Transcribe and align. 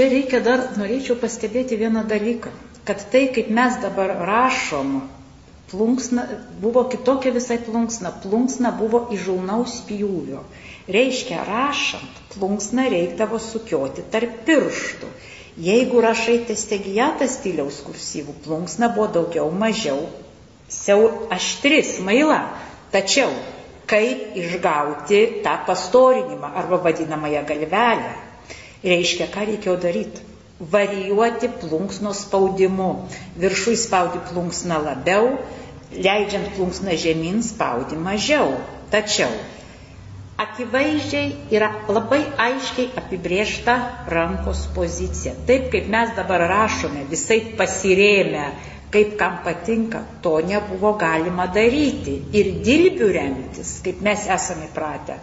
Čia 0.00 0.06
reikia 0.08 0.38
dar, 0.40 0.60
norėčiau 0.80 1.12
pastebėti 1.20 1.76
vieną 1.76 2.06
dalyką, 2.08 2.48
kad 2.88 3.02
tai, 3.12 3.26
kaip 3.36 3.50
mes 3.52 3.74
dabar 3.82 4.14
rašom, 4.24 4.94
plunksna, 5.68 6.22
buvo 6.62 6.86
kitokia 6.88 7.34
visai 7.34 7.58
plunksna. 7.66 8.08
Plunksna 8.22 8.70
buvo 8.78 9.02
įžulnaus 9.12 9.74
pjūvio. 9.90 10.40
Reiškia, 10.88 11.42
rašant, 11.44 12.22
plunksna 12.32 12.86
reikdavo 12.94 13.42
sukioti 13.44 14.06
tarp 14.14 14.40
pirštų. 14.48 15.10
Jeigu 15.68 16.00
rašai 16.06 16.38
testegiatą 16.48 17.28
stiliaus 17.28 17.82
kursyvų, 17.84 18.38
plunksna 18.46 18.88
buvo 18.96 19.10
daugiau 19.18 19.52
mažiau 19.52 20.06
siau 20.72 21.28
aštri, 21.28 21.82
smaila. 21.84 22.40
Tačiau 22.96 23.36
kaip 23.84 24.32
išgauti 24.46 25.22
tą 25.44 25.60
pastorinimą 25.68 26.56
arba 26.64 26.80
vadinamąją 26.88 27.44
galvelę? 27.52 28.29
Reiškia, 28.84 29.28
ką 29.32 29.46
reikėjo 29.52 29.76
daryti? 29.80 30.26
Varijuoti 30.72 31.48
plunksno 31.60 32.12
spaudimu. 32.16 32.90
Viršui 33.40 33.76
spaudi 33.80 34.20
plunksną 34.30 34.80
labiau, 34.84 35.34
leidžiant 35.92 36.52
plunksną 36.56 36.96
žemyn 37.04 37.40
spaudi 37.44 37.96
mažiau. 37.96 38.54
Tačiau 38.92 39.32
akivaizdžiai 40.40 41.52
yra 41.52 41.68
labai 41.88 42.20
aiškiai 42.46 42.92
apibriešta 43.00 43.74
rankos 44.14 44.62
pozicija. 44.74 45.34
Taip 45.48 45.68
kaip 45.72 45.88
mes 45.92 46.14
dabar 46.16 46.46
rašome, 46.52 47.04
visai 47.10 47.40
pasirėmę, 47.58 48.46
kaip 48.94 49.16
kam 49.20 49.40
patinka, 49.44 50.00
to 50.24 50.38
nebuvo 50.52 50.94
galima 51.02 51.46
daryti. 51.58 52.16
Ir 52.40 52.54
dilbių 52.66 53.10
remtis, 53.18 53.76
kaip 53.84 54.00
mes 54.06 54.24
esame 54.38 54.70
pratę, 54.74 55.20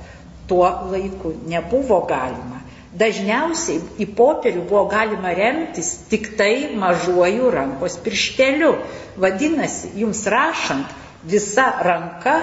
tuo 0.47 0.69
laiku 0.93 1.33
nebuvo 1.49 2.03
galima. 2.09 2.56
Dažniausiai 2.95 3.81
į 3.99 4.07
popierių 4.15 4.63
buvo 4.69 4.85
galima 4.91 5.33
remtis 5.35 5.89
tik 6.07 6.31
tai 6.39 6.71
mažuoju 6.79 7.49
rankos 7.51 7.97
piršteliu. 7.99 8.77
Vadinasi, 9.19 9.91
jums 9.99 10.23
rašant, 10.31 10.87
visa 11.27 11.67
ranka 11.83 12.37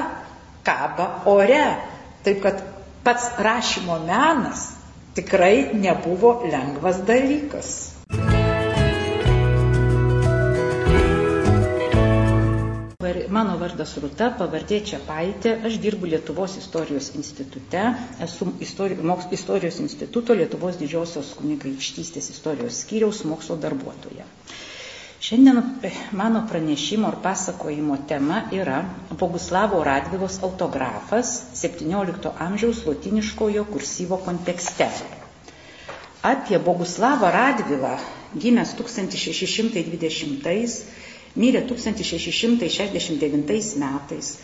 kaba 0.66 1.22
ore. 1.32 1.64
Taip 2.24 2.42
kad 2.44 2.60
pats 3.04 3.30
rašymo 3.38 3.98
menas 4.04 4.74
tikrai 5.16 5.72
nebuvo 5.72 6.42
lengvas 6.44 7.00
dalykas. 7.08 7.93
Mano 13.34 13.56
vardas 13.58 13.96
Ruta, 13.98 14.28
pavardė 14.38 14.76
Čiapaitė, 14.88 15.52
aš 15.68 15.76
dirbu 15.84 16.06
Lietuvos 16.12 16.52
istorijos 16.60 17.08
institute, 17.18 17.80
esu 18.26 18.46
istorijos, 18.66 19.24
istorijos 19.38 19.78
instituto 19.84 20.36
Lietuvos 20.38 20.76
didžiosios 20.82 21.32
kunigaikštystės 21.40 22.28
istorijos 22.34 22.78
skyriaus 22.84 23.24
mokslo 23.32 23.56
darbuotoja. 23.64 24.26
Šiandien 25.24 25.58
mano 26.20 26.44
pranešimo 26.52 27.08
ar 27.10 27.16
pasakojimo 27.24 27.96
tema 28.12 28.38
yra 28.60 28.78
Boguslavo 29.24 29.82
Radvilos 29.90 30.38
autografas 30.50 31.34
17 31.64 32.30
amžiaus 32.48 32.84
lotiniškojo 32.86 33.64
kursyvo 33.72 34.20
kontekste. 34.28 34.88
Apie 36.34 36.58
Boguslavą 36.68 37.32
Radvilą, 37.40 37.96
gimęs 38.46 38.76
1620 38.82 40.84
mirė 41.36 41.60
1669 41.70 43.76
metais. 43.84 44.34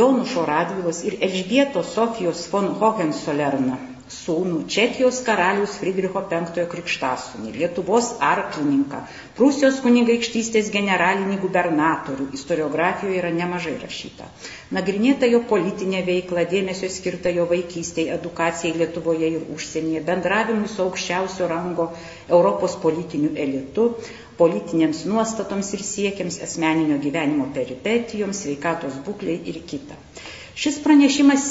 Jonušo 0.00 0.42
Radvilos 0.46 0.98
ir 1.08 1.14
Elžbietos 1.26 1.94
Sofijos 1.96 2.40
von 2.52 2.66
Hohenzolerno 2.82 3.76
sūnų, 4.10 4.64
Čekijos 4.70 5.20
karalius 5.26 5.76
Friedricho 5.78 6.22
V 6.30 6.64
krikštasūnį, 6.72 7.52
Lietuvos 7.60 8.10
arklininką, 8.20 9.04
Prūsijos 9.38 9.78
kunigaikštystės 9.84 10.70
generalinį 10.74 11.38
gubernatorių. 11.44 12.28
Istoriografijoje 12.34 13.20
yra 13.22 13.30
nemažai 13.34 13.76
rašyta. 13.82 14.26
Nagrinėta 14.74 15.30
jo 15.30 15.42
politinė 15.50 16.02
veikla, 16.06 16.44
dėmesio 16.50 16.90
skirta 16.90 17.32
jo 17.34 17.46
vaikystėje, 17.50 18.16
edukacijai 18.18 18.74
Lietuvoje 18.82 19.30
ir 19.36 19.46
užsienyje, 19.54 20.02
bendravimui 20.10 20.68
su 20.68 20.82
aukščiausio 20.86 21.48
rango 21.50 21.90
Europos 22.28 22.76
politiniu 22.82 23.32
elitu, 23.36 23.92
politinėms 24.40 25.04
nuostatoms 25.08 25.70
ir 25.76 25.82
siekiams, 25.84 26.40
asmeninio 26.46 26.96
gyvenimo 27.02 27.50
peripetijoms, 27.56 28.42
sveikatos 28.44 28.96
būkliai 29.06 29.40
ir 29.52 29.60
kita. 29.70 29.98
Šis 30.60 30.80
pranešimas 30.84 31.46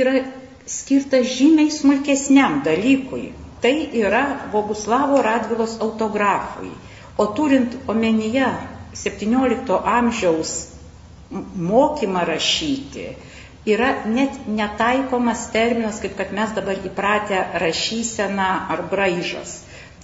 yra 0.00 0.20
skirtas 0.68 1.26
žymiai 1.38 1.72
smulkesniam 1.72 2.60
dalykui. 2.64 3.32
Tai 3.62 3.74
yra 3.98 4.24
Boguslavo 4.52 5.22
Radvilos 5.24 5.78
autografui. 5.82 6.70
O 7.18 7.26
turint 7.34 7.74
omenyje 7.90 8.46
17 8.94 9.78
amžiaus 9.98 10.52
mokymą 11.70 12.22
rašyti, 12.28 13.08
yra 13.66 13.88
net 14.06 14.38
netaikomas 14.46 15.48
terminas, 15.52 15.98
kaip 16.00 16.14
kad 16.20 16.30
mes 16.32 16.54
dabar 16.56 16.78
įpratę 16.88 17.40
rašysena 17.64 18.52
ar 18.72 18.86
braižas 18.92 19.58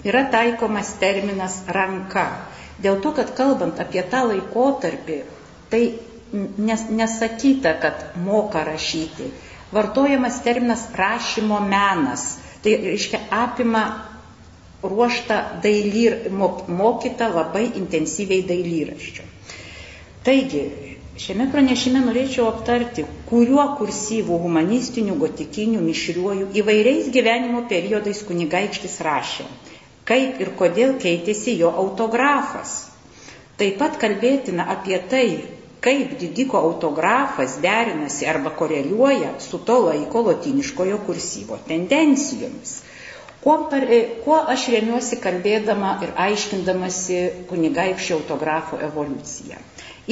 yra 0.05 0.25
taikomas 0.31 0.95
terminas 1.01 1.63
ranka. 1.77 2.27
Dėl 2.85 2.99
to, 3.05 3.13
kad 3.17 3.31
kalbant 3.39 3.79
apie 3.81 4.03
tą 4.13 4.25
laikotarpį, 4.29 5.19
tai 5.73 5.83
nes, 6.69 6.87
nesakyta, 6.91 7.73
kad 7.81 8.05
moka 8.25 8.65
rašyti. 8.67 9.31
Vartojamas 9.73 10.41
terminas 10.45 10.89
rašymo 10.99 11.61
menas. 11.69 12.27
Tai 12.65 12.75
reiškia 12.83 13.21
apima 13.31 13.85
ruoštą 14.83 15.37
dailyr, 15.65 16.17
mokytą 16.81 17.29
labai 17.35 17.65
intensyviai 17.81 18.45
dailyraščių. 18.49 19.27
Taigi, 20.25 20.63
šiame 21.21 21.47
pranešime 21.53 22.01
norėčiau 22.07 22.47
aptarti, 22.51 23.05
kuriuo 23.29 23.67
kursyvų 23.81 24.39
humanistinių, 24.45 25.17
gotikinių, 25.25 25.83
mišriuojų 25.89 26.49
įvairiais 26.63 27.11
gyvenimo 27.17 27.65
periodais 27.73 28.25
kunigaikštis 28.31 28.99
rašė 29.09 29.49
kaip 30.09 30.41
ir 30.45 30.53
kodėl 30.59 30.97
keitėsi 31.01 31.57
jo 31.59 31.71
autografas. 31.85 32.75
Taip 33.61 33.79
pat 33.81 33.99
kalbėtina 34.03 34.67
apie 34.75 34.99
tai, 35.11 35.27
kaip 35.85 36.17
didiko 36.21 36.59
autografas 36.59 37.59
derinasi 37.63 38.27
arba 38.27 38.51
koreliuoja 38.59 39.35
su 39.39 39.61
to 39.69 39.79
laiko 39.87 40.25
lotiniškojo 40.29 40.99
kursyvo 41.07 41.59
tendencijomis. 41.69 42.81
Kuo, 43.45 43.59
par, 43.71 43.85
e, 43.93 43.99
kuo 44.25 44.39
aš 44.49 44.71
remiuosi 44.73 45.19
kalbėdama 45.21 45.91
ir 46.07 46.15
aiškindamasi 46.27 47.19
kunigaikščio 47.51 48.17
autografo 48.17 48.79
evoliuciją? 48.87 49.59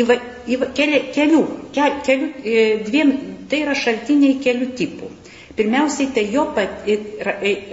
Įva, 0.03 0.19
įva, 0.53 0.69
keli, 0.77 1.01
kelių, 1.15 1.41
ke, 1.73 1.87
kelių, 2.09 2.29
e, 2.45 2.67
dviem, 2.85 3.15
tai 3.49 3.63
yra 3.65 3.77
šaltiniai 3.85 4.37
kelių 4.45 4.69
tipų. 4.77 5.09
Pirmiausiai, 5.57 6.09
tai 6.17 6.25
jo 6.33 6.47
pat, 6.57 6.87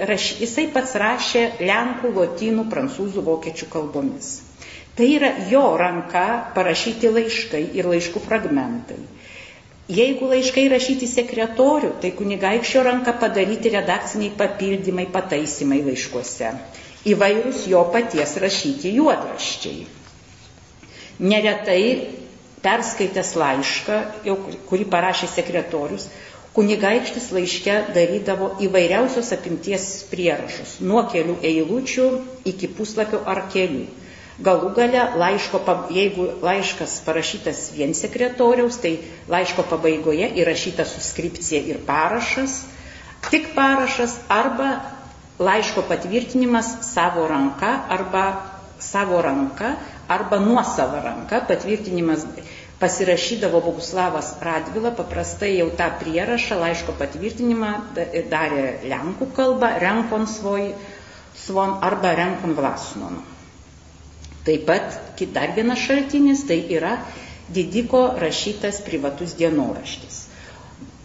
raš, 0.10 0.34
jisai 0.42 0.68
pats 0.74 0.98
rašė 1.00 1.44
lenkų, 1.64 2.12
lotynų, 2.18 2.66
prancūzų, 2.72 3.24
vokiečių 3.24 3.70
kalbomis. 3.72 4.34
Tai 4.98 5.08
yra 5.16 5.30
jo 5.48 5.64
ranka 5.80 6.26
parašyti 6.58 7.08
laiškai 7.16 7.62
ir 7.80 7.88
laiškų 7.88 8.20
fragmentai. 8.26 9.00
Jeigu 9.90 10.28
laiškai 10.30 10.68
rašyti 10.70 11.08
sekretorių, 11.10 11.94
tai 12.04 12.12
kunigaikščio 12.18 12.84
ranka 12.86 13.14
padaryti 13.22 13.72
redakciniai 13.74 14.36
papildymai, 14.38 15.08
pataisimai 15.16 15.80
laiškuose. 15.88 16.52
Įvairūs 17.10 17.64
jo 17.72 17.86
paties 17.94 18.36
rašyti 18.44 18.92
juodraščiai. 19.00 19.88
Neretai 21.32 21.82
perskaitęs 22.62 23.34
laišką, 23.40 23.98
kurį 24.70 24.86
parašė 24.94 25.32
sekretorius, 25.32 26.10
kunigaikštis 26.58 27.30
laiške 27.36 27.76
darydavo 27.96 28.52
įvairiausios 28.66 29.32
apimties 29.36 29.88
prierašus, 30.12 30.78
nuo 30.82 31.04
kelių 31.12 31.38
eilučių 31.46 32.10
iki 32.52 32.70
puslapio 32.80 33.22
ar 33.34 33.46
kelių. 33.54 33.86
Galų 34.40 34.70
gale, 34.78 35.02
laiško, 35.20 35.60
jeigu 35.92 36.30
laiškas 36.42 37.02
parašytas 37.04 37.66
vien 37.76 37.92
sekretoriaus, 37.98 38.78
tai 38.80 38.94
laiško 39.28 39.66
pabaigoje 39.68 40.30
įrašyta 40.40 40.86
suskripcija 40.88 41.60
ir 41.74 41.82
parašas, 41.90 42.62
tik 43.28 43.52
parašas 43.58 44.16
arba 44.32 44.70
laiško 45.44 45.84
patvirtinimas 45.92 46.72
savo 46.88 47.28
ranka 47.28 47.74
arba 47.92 48.24
savo 48.80 49.20
ranka 49.22 49.74
arba 50.08 50.40
nuosava 50.40 51.04
ranka, 51.04 51.44
patvirtinimas 51.48 52.24
pasirašydavo 52.80 53.60
Boguslavas 53.62 54.34
Radvila, 54.42 54.92
paprastai 54.96 55.52
jau 55.58 55.68
tą 55.80 55.90
prierašą, 56.02 56.60
laiško 56.64 56.96
patvirtinimą 57.00 57.72
darė 58.32 58.64
lenkų 58.94 59.28
kalba, 59.40 59.74
renkon 59.84 60.28
svoj, 60.34 60.70
svon 61.46 61.76
arba 61.90 62.14
renkon 62.22 62.56
vlasnon. 62.58 63.20
Taip 64.48 64.64
pat 64.70 64.96
dar 65.36 65.52
vienas 65.58 65.84
šaltinis 65.84 66.46
tai 66.48 66.62
yra 66.78 66.94
didiko 67.54 68.06
rašytas 68.24 68.80
privatus 68.88 69.36
dienoraštis. 69.42 70.24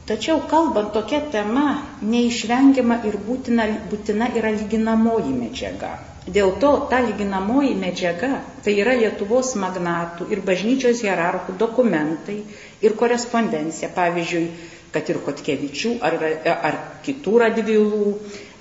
Tačiau 0.07 0.43
kalbant 0.49 0.93
tokia 0.93 1.23
tema, 1.33 1.67
neišvengiama 2.05 2.99
ir 3.09 3.17
būtina, 3.27 3.65
būtina 3.91 4.29
yra 4.37 4.51
lyginamoji 4.53 5.33
medžiaga. 5.33 5.93
Dėl 6.25 6.55
to 6.61 6.69
ta 6.89 7.03
lyginamoji 7.05 7.75
medžiaga 7.77 8.39
tai 8.65 8.73
yra 8.81 8.95
Lietuvos 8.97 9.51
magnatų 9.61 10.31
ir 10.33 10.41
bažnyčios 10.47 11.03
hierarchų 11.05 11.59
dokumentai 11.61 12.39
ir 12.81 12.95
korespondencija, 12.97 13.91
pavyzdžiui, 13.93 14.47
kad 14.95 15.11
ir 15.11 15.19
Kotkevičių 15.27 15.93
ar, 16.07 16.17
ar 16.55 16.79
kitų 17.05 17.35
radvilų, 17.43 18.09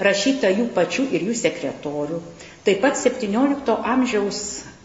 rašyta 0.10 0.52
jų 0.52 0.68
pačių 0.76 1.06
ir 1.16 1.24
jų 1.30 1.38
sekretorių. 1.44 2.20
Taip 2.68 2.82
pat 2.84 3.00
17 3.00 3.78
amžiaus 3.94 4.42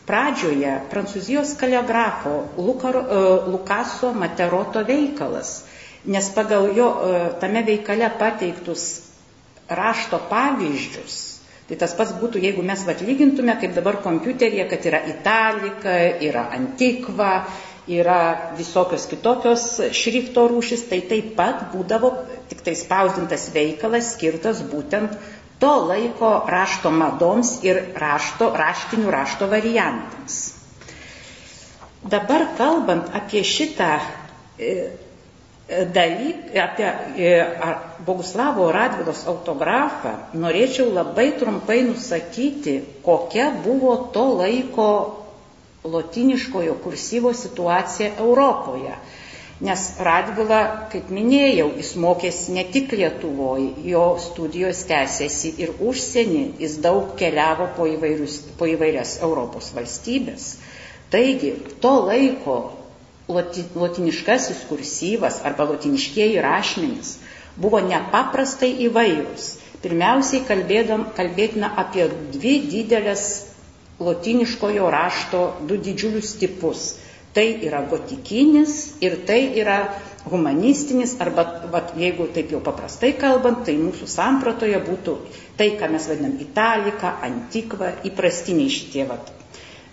pradžioje 0.09 0.77
prancūzijos 0.93 1.57
kaliografo 1.61 2.37
Lukaro, 2.57 3.03
e, 3.03 3.25
Lukaso 3.53 4.13
Materoto 4.17 4.85
veikalas, 4.89 5.65
nes 6.07 6.31
pagal 6.37 6.71
jo 6.79 6.89
e, 6.95 7.19
tame 7.43 7.65
veikale 7.67 8.09
pateiktus 8.23 8.87
rašto 9.69 10.21
pavyzdžius, 10.31 11.38
Tai 11.69 11.77
tas 11.77 11.93
pats 11.97 12.15
būtų, 12.17 12.41
jeigu 12.41 12.63
mes 12.65 12.83
atlygintume, 12.89 13.53
kaip 13.61 13.75
dabar 13.77 13.99
kompiuteryje, 14.05 14.65
kad 14.71 14.87
yra 14.89 15.03
italika, 15.11 15.97
yra 16.25 16.47
antikva, 16.57 17.33
yra 17.89 18.21
visokios 18.57 19.05
kitokios 19.11 19.67
šrifto 19.97 20.47
rūšis, 20.53 20.87
tai 20.89 21.03
taip 21.11 21.35
pat 21.37 21.67
būdavo 21.73 22.13
tik 22.49 22.63
tai 22.65 22.73
spausdintas 22.77 23.51
veikalas 23.53 24.15
skirtas 24.15 24.63
būtent 24.71 25.17
to 25.61 25.73
laiko 25.91 26.31
rašto 26.49 26.91
madoms 26.95 27.59
ir 27.67 27.81
rašto, 27.99 28.49
raštinių 28.57 29.11
rašto 29.11 29.49
variantams. 29.51 30.39
Dabar 32.09 32.47
kalbant 32.57 33.11
apie 33.19 33.43
šitą 33.45 33.91
e, 33.99 34.75
dalyk, 35.69 36.57
apie 36.57 36.89
Boguslavo 38.07 38.71
Radvilos 38.73 39.27
autografą 39.29 40.15
norėčiau 40.33 40.89
labai 40.97 41.27
trumpai 41.37 41.83
nusakyti, 41.85 42.79
kokia 43.05 43.51
buvo 43.65 43.97
to 44.15 44.25
laiko 44.41 44.89
lotiniškojo 45.85 46.79
kursyvo 46.85 47.35
situacija 47.37 48.15
Europoje. 48.19 48.97
Nes 49.61 49.85
Radvila, 49.99 50.61
kaip 50.93 51.09
minėjau, 51.11 51.67
jis 51.81 51.93
mokėsi 51.99 52.53
ne 52.55 52.63
tik 52.75 52.93
Lietuvoje, 52.95 53.73
jo 53.91 54.05
studijos 54.23 54.85
tęsėsi 54.87 55.51
ir 55.65 55.73
užsienį, 55.83 56.43
jis 56.63 56.77
daug 56.85 57.17
keliavo 57.19 57.67
po, 57.77 57.89
įvairius, 57.91 58.37
po 58.61 58.69
įvairias 58.71 59.17
Europos 59.27 59.73
valstybės. 59.75 60.53
Taigi, 61.11 61.57
to 61.83 61.91
laiko 62.07 62.59
lotiniškasis 63.29 64.65
kursyvas 64.69 65.43
arba 65.45 65.67
lotiniškieji 65.73 66.41
rašmenys 66.45 67.17
buvo 67.59 67.81
nepaprastai 67.83 68.71
įvairūs. 68.87 69.49
Pirmiausiai 69.83 70.43
kalbėdam, 70.47 71.05
kalbėtina 71.17 71.71
apie 71.83 72.09
dvi 72.35 72.55
didelės 72.71 73.25
lotiniškojo 74.03 74.89
rašto, 74.95 75.43
du 75.67 75.79
didžiulius 75.79 76.35
tipus. 76.41 76.89
Tai 77.35 77.45
yra 77.63 77.85
gotikinis 77.91 78.95
ir 79.05 79.19
tai 79.29 79.41
yra 79.61 79.79
humanistinis, 80.31 81.15
arba 81.23 81.45
vat, 81.73 81.93
jeigu 81.99 82.27
taip 82.35 82.51
jau 82.55 82.61
paprastai 82.65 83.13
kalbant, 83.21 83.63
tai 83.67 83.77
mūsų 83.79 84.09
sampratoje 84.11 84.81
būtų 84.87 85.15
tai, 85.61 85.71
ką 85.79 85.91
mes 85.93 86.09
vadinam 86.11 86.39
italika, 86.43 87.15
antikva, 87.29 87.93
įprastiniai 88.09 88.73
šitie 88.73 89.07
vat, 89.09 89.31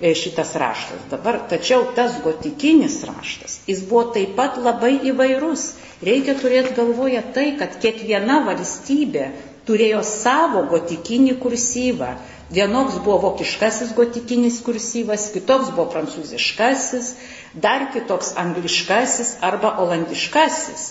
šitas 0.01 0.55
raštas 0.59 1.07
dabar. 1.11 1.39
Tačiau 1.49 1.85
tas 1.95 2.17
gotikinis 2.23 3.01
raštas, 3.07 3.59
jis 3.67 3.83
buvo 3.89 4.03
taip 4.15 4.35
pat 4.35 4.57
labai 4.59 4.93
įvairus. 5.11 5.73
Reikia 6.05 6.35
turėti 6.35 6.75
galvoje 6.75 7.21
tai, 7.35 7.45
kad 7.59 7.77
kiekviena 7.81 8.41
valstybė 8.45 9.29
turėjo 9.65 10.01
savo 10.05 10.65
gotikinį 10.69 11.37
kursyvą. 11.41 12.09
Vienoks 12.53 12.99
buvo 13.01 13.17
vokiškasis 13.31 13.95
gotikinis 13.97 14.59
kursyvas, 14.65 15.31
kitoks 15.33 15.71
buvo 15.73 15.87
prancūziškasis, 15.95 17.07
dar 17.57 17.87
kitoks 17.95 18.35
angliškasis 18.37 19.37
arba 19.41 19.71
olandiškasis. 19.81 20.83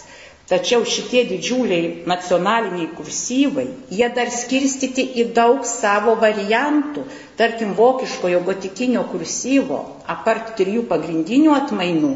Tačiau 0.45 0.85
šitie 0.85 1.23
didžiuliai 1.25 2.05
nacionaliniai 2.11 2.91
kursyvai, 2.97 3.65
jie 3.89 4.09
dar 4.17 4.29
skirstyti 4.29 5.07
į 5.23 5.31
daug 5.39 5.65
savo 5.65 6.19
variantų. 6.21 7.05
Tarkim, 7.39 7.73
vokiškojo 7.79 8.43
gotikinio 8.49 9.07
kursyvo, 9.09 9.79
apart 10.17 10.53
trijų 10.59 10.83
pagrindinių 10.91 11.55
atmainų, 11.57 12.13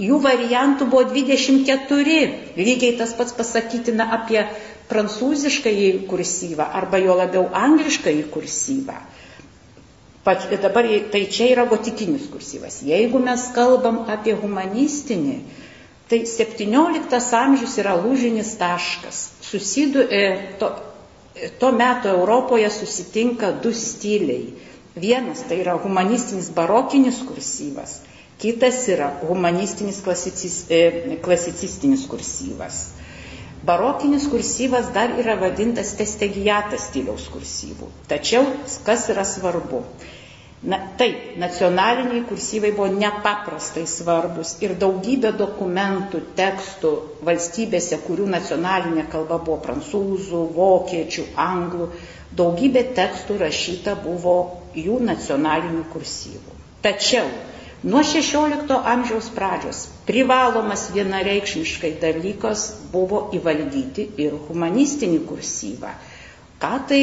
jų 0.00 0.20
variantų 0.28 0.88
buvo 0.94 1.04
24. 1.12 2.16
Lygiai 2.56 2.96
tas 3.02 3.12
pats 3.20 3.36
pasakytina 3.42 4.08
apie 4.16 4.40
prancūziškąjį 4.88 5.92
kursyvą 6.08 6.70
arba 6.80 7.02
jo 7.04 7.20
labiau 7.20 7.44
angliškąjį 7.52 8.24
kursyvą. 8.32 8.96
Pat, 10.24 10.48
dabar 10.62 10.88
tai 11.12 11.26
čia 11.32 11.52
yra 11.52 11.68
gotikinis 11.68 12.24
kursyvas. 12.32 12.80
Jeigu 12.84 13.20
mes 13.28 13.44
kalbam 13.56 14.06
apie 14.16 14.32
humanistinį, 14.40 15.36
Tai 16.08 16.22
17 16.24 17.34
amžius 17.36 17.74
yra 17.82 17.92
lūžinis 18.00 18.54
taškas. 18.60 19.18
Susidu, 19.44 20.06
e, 20.08 20.22
to, 20.60 20.70
e, 21.36 21.50
to 21.60 21.72
meto 21.76 22.08
Europoje 22.08 22.70
susitinka 22.72 23.50
du 23.64 23.74
stiliai. 23.76 24.54
Vienas 24.98 25.44
tai 25.48 25.60
yra 25.62 25.76
humanistinis 25.78 26.48
barokinis 26.56 27.20
kursyvas, 27.28 27.98
kitas 28.40 28.80
yra 28.90 29.10
humanistinis 29.28 30.00
klasicis, 30.02 30.56
e, 30.72 31.18
klasicistinis 31.22 32.06
kursyvas. 32.10 32.80
Barokinis 33.68 34.26
kursyvas 34.32 34.88
dar 34.94 35.12
yra 35.20 35.36
vadintas 35.40 35.92
testegijatas 35.98 36.88
stiliaus 36.88 37.28
kursyvų. 37.34 37.90
Tačiau 38.10 38.46
kas 38.86 39.08
yra 39.12 39.24
svarbu? 39.26 39.82
Na, 40.62 40.78
taip, 40.98 41.36
nacionaliniai 41.38 42.24
kursyvai 42.26 42.72
buvo 42.74 42.88
nepaprastai 42.90 43.84
svarbus 43.86 44.56
ir 44.58 44.72
daugybė 44.74 45.30
dokumentų, 45.38 46.22
tekstų 46.40 46.90
valstybėse, 47.28 48.00
kurių 48.02 48.26
nacionalinė 48.32 49.04
kalba 49.12 49.38
buvo 49.38 49.60
prancūzų, 49.62 50.40
vokiečių, 50.56 51.28
anglų, 51.44 51.86
daugybė 52.40 52.82
tekstų 52.98 53.36
rašyta 53.44 53.94
buvo 54.02 54.34
jų 54.74 54.98
nacionalinių 55.06 55.84
kursyvų. 55.92 56.58
Tačiau 56.82 57.30
nuo 57.86 58.02
XVI 58.02 58.80
amžiaus 58.96 59.30
pradžios 59.38 59.84
privalomas 60.10 60.88
vienareikšmiškai 60.90 61.94
dalykas 62.02 62.66
buvo 62.90 63.28
įvaldyti 63.38 64.10
ir 64.26 64.34
humanistinį 64.48 65.22
kursyvą. 65.30 65.94
Ką 66.58 66.74
tai 66.90 67.02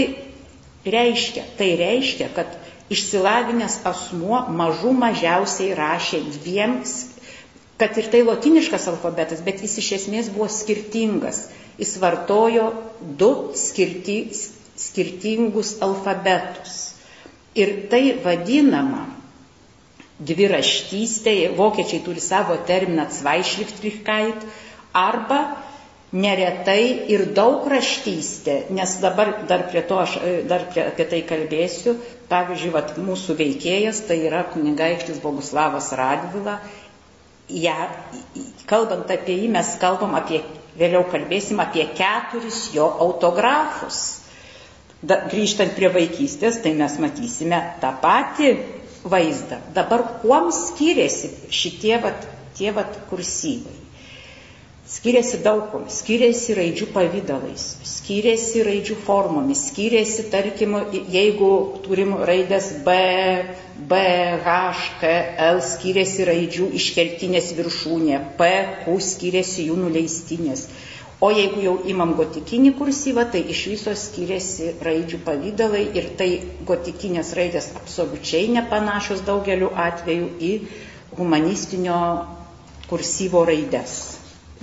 reiškia? 0.84 1.48
Tai 1.56 1.72
reiškia, 1.80 2.34
kad 2.36 2.65
išsilavinęs 2.94 3.80
asmuo 3.90 4.44
mažų 4.60 4.94
mažiausiai 5.02 5.74
rašė 5.78 6.22
dviem, 6.38 6.80
kad 7.82 7.98
ir 8.00 8.10
tai 8.12 8.22
lotiniškas 8.28 8.88
alfabetas, 8.92 9.42
bet 9.46 9.64
jis 9.66 9.78
iš 9.82 9.92
esmės 10.00 10.30
buvo 10.34 10.48
skirtingas. 10.52 11.48
Jis 11.80 11.98
vartojo 12.00 12.70
du 13.20 13.32
skirti, 13.60 14.20
skirtingus 14.80 15.76
alfabetus. 15.84 16.78
Ir 17.56 17.88
tai 17.92 18.16
vadinama 18.24 19.06
dviraštystė, 20.24 21.36
vokiečiai 21.58 22.00
turi 22.06 22.24
savo 22.24 22.56
terminą 22.68 23.10
Zweischriftlichkeit, 23.12 24.46
arba 24.96 25.42
neretai 26.16 27.08
ir 27.12 27.26
daug 27.36 27.66
raštystė, 27.68 28.56
nes 28.74 28.96
dabar 29.04 29.34
dar 29.50 29.66
prie 29.72 29.82
to 29.90 29.98
aš 30.00 30.16
e, 30.22 30.34
dar 30.48 30.64
prie, 30.72 30.86
apie 30.88 31.08
tai 31.12 31.22
kalbėsiu. 31.28 31.98
Pavyzdžiui, 32.32 32.72
vat, 32.74 32.96
mūsų 33.04 33.36
veikėjas 33.42 34.06
tai 34.08 34.22
yra 34.30 34.46
kunigaikštis 34.54 35.20
Boguslavas 35.24 35.92
Radvila. 36.00 36.58
Ja, 37.52 37.90
kalbant 38.70 39.12
apie 39.14 39.36
jį, 39.42 39.52
mes 39.54 39.76
kalbam 39.82 40.16
apie, 40.18 40.40
vėliau 40.80 41.04
kalbėsim 41.12 41.60
apie 41.62 41.86
keturis 41.98 42.70
jo 42.74 42.88
autografus. 43.06 44.22
Da, 45.06 45.20
grįžtant 45.30 45.76
prie 45.78 45.92
vaikystės, 45.94 46.64
tai 46.64 46.74
mes 46.80 46.96
matysime 47.04 47.60
tą 47.84 47.92
patį 48.02 48.56
vaizdą. 49.06 49.60
Dabar 49.76 50.08
kuom 50.24 50.50
skiriasi 50.56 51.36
šitie 51.54 52.00
vat, 52.02 52.26
tie 52.58 52.72
vat 52.74 53.04
kursyvai? 53.12 53.85
Skiriasi 54.86 55.40
daugom, 55.42 55.88
skiriasi 55.90 56.54
raidžių 56.54 56.86
pavydalais, 56.94 57.64
skiriasi 57.90 58.62
raidžių 58.68 58.96
formomis, 59.08 59.64
skiriasi, 59.72 60.28
tarkim, 60.30 60.76
jeigu 61.10 61.48
turim 61.88 62.12
raidės 62.30 62.68
B, 62.86 62.94
B, 63.90 64.02
H, 64.46 64.84
K, 65.02 65.14
L, 65.48 65.62
skiriasi 65.66 66.28
raidžių 66.30 66.68
iškeltinės 66.78 67.48
viršūnė, 67.58 68.20
P, 68.38 68.50
Q, 68.84 68.98
skiriasi 69.08 69.66
jų 69.72 69.80
nuleistinės. 69.88 70.68
O 71.18 71.32
jeigu 71.34 71.64
jau 71.64 71.74
imam 71.90 72.14
gotikinį 72.20 72.76
kursyvą, 72.78 73.24
tai 73.34 73.42
iš 73.56 73.64
viso 73.72 73.94
skiriasi 73.98 74.76
raidžių 74.86 75.24
pavydalai 75.26 75.82
ir 75.98 76.12
tai 76.20 76.28
gotikinės 76.70 77.34
raidės 77.40 77.72
absoliučiai 77.82 78.52
nepanašios 78.60 79.26
daugeliu 79.26 79.72
atveju 79.88 80.30
į 80.38 80.52
humanistinio 81.18 81.98
kursyvo 82.86 83.42
raides. 83.50 84.15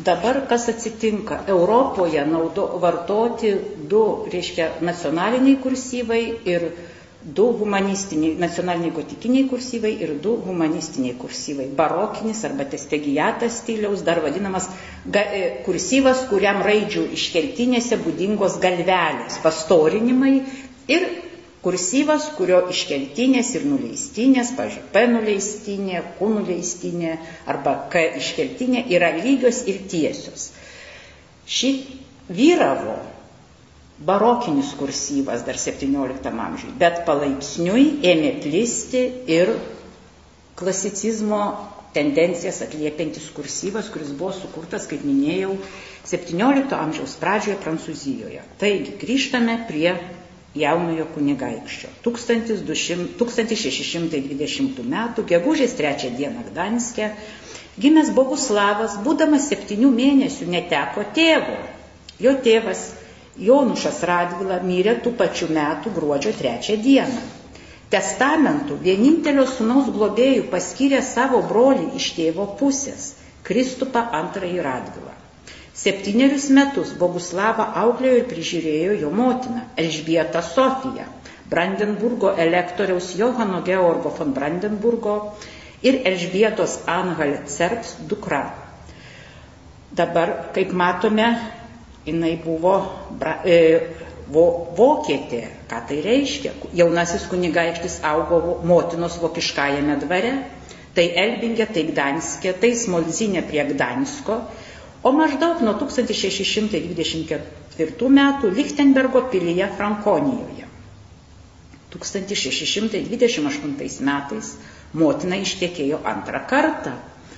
Dabar 0.05 0.47
kas 0.49 0.69
atsitinka? 0.73 1.43
Europoje 1.49 2.25
naudo, 2.27 2.65
vartoti 2.83 3.53
du, 3.91 4.03
reiškia, 4.33 4.71
nacionaliniai 4.89 5.59
kursyvai 5.63 6.23
ir 6.55 6.67
du 7.23 7.45
humanistiniai, 7.61 8.35
nacionaliniai 8.43 8.91
gotikiniai 8.97 9.47
kursyvai 9.51 9.93
ir 10.07 10.15
du 10.25 10.33
humanistiniai 10.47 11.15
kursyvai. 11.21 11.69
Barokinis 11.81 12.43
arba 12.49 12.65
testegijatas 12.73 13.61
stiliaus, 13.63 14.03
dar 14.09 14.19
vadinamas 14.25 14.67
ga, 15.07 15.23
e, 15.41 15.43
kursyvas, 15.67 16.25
kuriam 16.31 16.63
raidžių 16.67 17.05
iškeltinėse 17.19 18.01
būdingos 18.07 18.59
galvelės, 18.65 19.39
pastorinimai 19.45 20.35
ir 20.97 21.07
kursyvas, 21.63 22.27
kurio 22.37 22.65
iškeltinės 22.75 23.53
ir 23.57 23.67
nuleistinės, 23.71 24.51
pažiūrėjau, 24.59 24.91
P 24.95 25.05
nuleistinė, 25.13 26.03
Q 26.19 26.31
nuleistinė 26.37 27.17
arba 27.53 27.77
K 27.93 28.03
iškeltinė 28.19 28.85
yra 28.97 29.13
lygios 29.21 29.63
ir 29.71 29.85
tiesios. 29.93 30.51
Ši 31.47 31.73
vyravo 32.33 32.97
barokinis 34.03 34.73
kursyvas 34.79 35.45
dar 35.47 35.59
17 35.59 36.33
amžiui, 36.33 36.73
bet 36.79 37.05
palaipsniui 37.07 37.87
ėmė 38.11 38.33
plisti 38.43 39.05
ir 39.31 39.55
klasicizmo 40.59 41.43
tendencijas 41.95 42.63
atliepiantis 42.65 43.29
kursyvas, 43.37 43.91
kuris 43.93 44.11
buvo 44.17 44.33
sukurtas, 44.35 44.89
kaip 44.91 45.05
minėjau, 45.07 45.55
17 46.09 46.75
amžiaus 46.75 47.15
pradžioje 47.21 47.59
Prancūzijoje. 47.63 48.43
Taigi 48.59 48.97
grįžtame 49.03 49.59
prie 49.69 49.93
jaunojo 50.55 51.07
kunigaikščio. 51.15 51.89
1620 52.05 54.81
m. 54.85 54.97
gegužės 55.33 55.73
3 55.79 56.11
d. 56.19 56.21
Gdanske 56.51 57.05
gimęs 57.81 58.11
Boguslavas, 58.17 58.93
būdamas 59.05 59.49
septynių 59.49 59.91
mėnesių, 59.95 60.45
neteko 60.57 61.01
tėvo. 61.17 61.57
Jo 62.21 62.33
tėvas 62.45 62.81
Jonušas 63.41 64.03
Radvila 64.05 64.59
mirė 64.61 64.99
tų 65.05 65.15
pačių 65.17 65.49
metų 65.57 65.95
gruodžio 65.97 66.35
3 66.43 66.77
dieną. 66.85 67.23
Testamentu 67.93 68.77
vienintelio 68.81 69.47
sunaus 69.49 69.89
globėjų 69.93 70.45
paskyrė 70.53 71.01
savo 71.05 71.41
brolį 71.49 71.87
iš 72.01 72.13
tėvo 72.19 72.47
pusės- 72.61 73.13
Kristupą 73.49 74.05
antrąjį 74.21 74.61
Radvilą. 74.69 75.22
Septynerius 75.73 76.51
metus 76.53 76.93
Boguslavą 77.01 77.65
auklėjo 77.83 78.19
ir 78.21 78.27
prižiūrėjo 78.29 78.97
jo 79.03 79.11
motina 79.17 79.63
Elžbieta 79.81 80.43
Sofija, 80.45 81.07
Brandenburgo 81.49 82.35
elektoriaus 82.37 83.15
Johano 83.17 83.63
Georgo 83.65 84.13
von 84.19 84.35
Brandenburgo 84.37 85.15
ir 85.83 86.03
Elžbietos 86.09 86.79
Anhal 86.87 87.39
Cerps 87.49 87.97
dukra. 88.09 88.43
Dabar, 89.93 90.53
kaip 90.53 90.73
matome, 90.73 91.27
jinai 92.07 92.37
buvo 92.45 92.77
bra, 93.21 93.39
e, 93.45 93.59
vo, 94.33 94.45
vokietė. 94.77 95.43
Ką 95.69 95.81
tai 95.89 95.99
reiškia? 96.05 96.53
Jaunasis 96.77 97.27
kunigaikštis 97.33 97.99
augo 98.13 98.59
motinos 98.69 99.19
vokiškajame 99.25 99.99
dvare, 100.05 100.33
tai 100.97 101.09
Elbingė, 101.25 101.69
tai 101.73 101.85
Gdanskė, 101.91 102.55
tai 102.61 102.73
Smolzinė 102.77 103.45
prie 103.49 103.65
Gdansko 103.73 104.41
o 105.03 105.13
maždaug 105.13 105.61
nuo 105.67 105.75
1624 105.81 108.09
metų 108.19 108.51
Lichtenbergo 108.59 109.21
pilyje 109.33 109.67
Frankonijoje. 109.79 110.67
1628 111.93 114.05
metais 114.09 114.47
motina 114.93 115.37
ištekėjo 115.43 115.99
antrą 116.09 116.41
kartą 116.49 116.93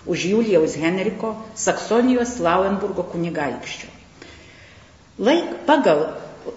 už 0.06 0.24
Julijaus 0.30 0.76
Henriko 0.78 1.34
Saksonijos 1.58 2.38
Lauenburgo 2.44 3.02
kunigaikščio. 3.14 3.88
Laik, 5.18 5.44
pagal 5.66 6.06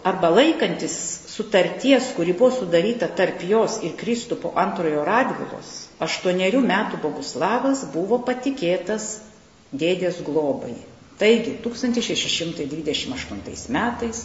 arba 0.04 0.30
laikantis 0.34 0.96
sutarties, 1.32 2.12
kuri 2.18 2.34
buvo 2.34 2.52
sudaryta 2.52 3.08
tarp 3.08 3.44
jos 3.50 3.80
ir 3.86 3.94
Kristupo 4.00 4.52
antrojo 4.58 5.06
Radvilos, 5.08 5.88
aštuonerių 6.04 6.62
metų 6.66 7.00
Boguslavas 7.04 7.86
buvo 7.94 8.20
patikėtas 8.30 9.08
dėdės 9.72 10.22
globai. 10.26 10.76
Taigi 11.18 11.56
1628 11.66 13.72
metais 13.74 14.20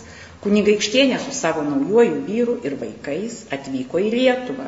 kunigaikštienė 0.44 1.18
su 1.24 1.32
savo 1.36 1.62
naujoju 1.68 2.18
vyru 2.26 2.56
ir 2.68 2.74
vaikais 2.80 3.38
atvyko 3.56 4.02
į 4.02 4.10
Lietuvą. 4.16 4.66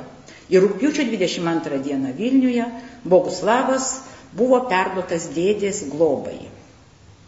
Ir 0.52 0.64
rūpiučio 0.64 1.04
22 1.11 1.81
dieną 1.88 2.11
Vilniuje 2.16 2.66
Boguslavas 3.14 3.90
buvo 4.40 4.59
perduotas 4.71 5.28
dėdės 5.37 5.83
globai. 5.93 6.38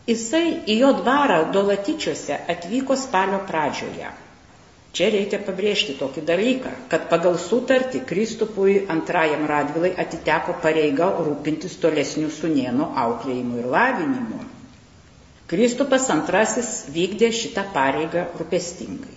Jisai 0.07 0.45
į 0.71 0.79
jo 0.81 0.91
dvarą 1.03 1.38
Dolatičiuose 1.53 2.35
atvyko 2.55 2.97
spalio 3.05 3.41
pradžioje. 3.49 4.09
Čia 4.97 5.11
reikia 5.12 5.38
pabrėžti 5.45 5.93
tokį 6.00 6.23
dalyką, 6.29 6.71
kad 6.93 7.09
pagal 7.12 7.35
sutartį 7.37 7.99
Kristupui 8.09 8.76
antrajam 8.95 9.43
Radvilai 9.50 9.91
atiteko 10.05 10.55
pareiga 10.62 11.11
rūpintis 11.19 11.75
tolesnių 11.83 12.31
sunienų 12.37 12.87
auklėjimu 13.03 13.59
ir 13.61 13.67
lavinimu. 13.75 14.38
Kristupas 15.47 16.09
II 16.11 16.65
vykdė 16.95 17.29
šitą 17.41 17.62
pareigą 17.75 18.26
rūpestingai. 18.41 19.15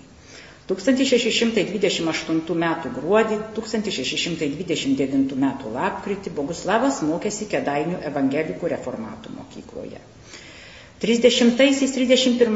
1628 0.70 2.54
m. 2.54 2.66
gruodį, 2.98 3.38
1629 3.58 5.34
m. 5.34 5.48
lapkritį 5.74 6.34
Boguslavas 6.38 7.00
mokėsi 7.08 7.48
Kedainių 7.50 7.98
evangelikų 8.12 8.70
reformatų 8.76 9.34
mokykloje. 9.40 10.04
30-31 11.02 12.50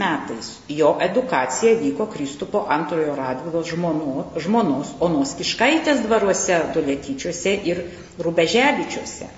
metais 0.00 0.48
jo 0.68 0.90
edukacija 1.06 1.74
vyko 1.78 2.06
Kristupo 2.16 2.64
antrojo 2.78 3.14
Radvilos 3.18 3.68
žmono, 3.68 4.24
žmonos 4.40 4.94
Onos 5.08 5.36
Kiškaitės 5.38 6.00
dvaruose, 6.08 6.58
Duletyčiuose 6.74 7.54
ir 7.68 7.84
Rubeževičiuose. 8.18 9.28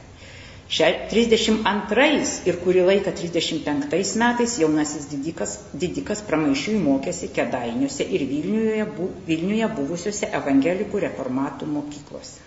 32 0.68 2.48
ir 2.48 2.56
kurį 2.64 2.84
laiką 2.88 3.12
35 3.12 4.14
metais 4.20 4.54
jaunasis 4.62 5.04
didikas, 5.10 5.58
didikas 5.76 6.22
pramaišiui 6.24 6.78
mokėsi 6.80 7.28
Kedainiuose 7.36 8.06
ir 8.16 8.24
Vilniuje, 8.30 8.86
bu, 8.96 9.10
Vilniuje 9.28 9.68
buvusiuose 9.76 10.30
evangelikų 10.40 11.02
reformatų 11.04 11.68
mokyklose. 11.74 12.40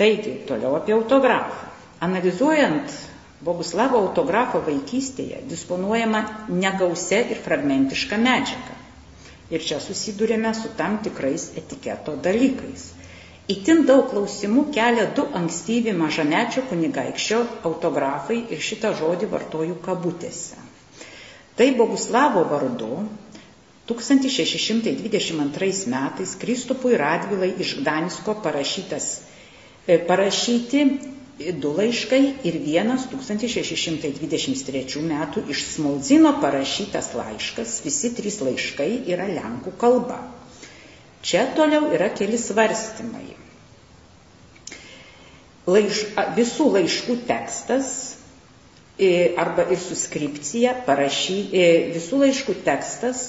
Taigi, 0.00 0.36
toliau 0.48 0.76
apie 0.76 0.92
autografą. 0.96 1.72
Analizuojant 2.00 2.92
Boguslavo 3.40 3.96
autografo 4.04 4.60
vaikystėje 4.66 5.38
disponuojama 5.48 6.20
negausia 6.52 7.22
ir 7.32 7.38
fragmentiška 7.40 8.18
medžiaga. 8.20 8.76
Ir 9.50 9.64
čia 9.64 9.78
susidurėme 9.80 10.52
su 10.54 10.68
tam 10.76 10.98
tikrais 11.06 11.46
etiketo 11.56 12.18
dalykais. 12.26 12.90
Įtin 13.50 13.80
daug 13.88 14.04
klausimų 14.12 14.66
kelia 14.74 15.06
du 15.16 15.24
ankstyvi 15.38 15.94
mažamečio 15.96 16.62
kunigaikščio 16.70 17.38
autografai 17.70 18.36
ir 18.54 18.60
šitą 18.66 18.92
žodį 18.98 19.28
vartoju 19.32 19.78
kabutėse. 19.86 20.58
Tai 21.58 21.66
Boguslavo 21.78 22.44
vardu 22.52 22.90
1622 23.90 25.88
metais 25.94 26.36
Kristupui 26.44 26.94
Radvilai 27.00 27.50
iš 27.64 27.74
Gdansko 27.80 28.36
parašytas, 28.44 29.08
e, 29.86 29.98
parašyti 30.12 30.84
du 31.64 31.72
laiškai 31.80 32.22
ir 32.44 32.60
vienas 32.68 33.08
1623 33.16 35.02
metų 35.10 35.44
iš 35.56 35.64
Smolzino 35.72 36.36
parašytas 36.44 37.14
laiškas, 37.18 37.80
visi 37.88 38.14
trys 38.14 38.40
laiškai 38.46 38.90
yra 39.16 39.26
lenkų 39.34 39.74
kalba. 39.80 40.22
Čia 41.22 41.48
toliau 41.56 41.90
yra 41.96 42.08
keli 42.16 42.38
svarstymai 42.38 43.39
laiš, 45.74 46.04
visų 46.36 46.70
laiškų 46.76 47.16
tekstas 47.28 47.92
arba 49.40 49.64
ir 49.72 49.80
suskripcija 49.80 50.74
parašy, 50.86 51.38
visų 51.94 52.18
laiškų 52.24 52.56
tekstas 52.66 53.22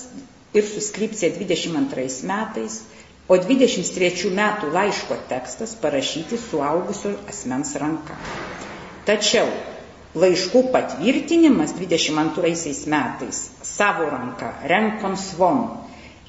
ir 0.57 0.65
suskripcija 0.67 1.31
22 1.37 2.07
metais, 2.27 2.81
o 3.31 3.37
23 3.39 4.31
metų 4.35 4.71
laiško 4.75 5.17
tekstas 5.29 5.75
parašyti 5.79 6.39
suaugusio 6.49 7.13
asmens 7.31 7.71
ranka. 7.79 8.17
Tačiau 9.07 9.47
laiškų 10.19 10.65
patvirtinimas 10.73 11.71
22 11.77 12.73
metais 12.91 13.45
savo 13.63 14.09
ranka 14.11 14.51
Renkon 14.67 15.15
Svon 15.17 15.63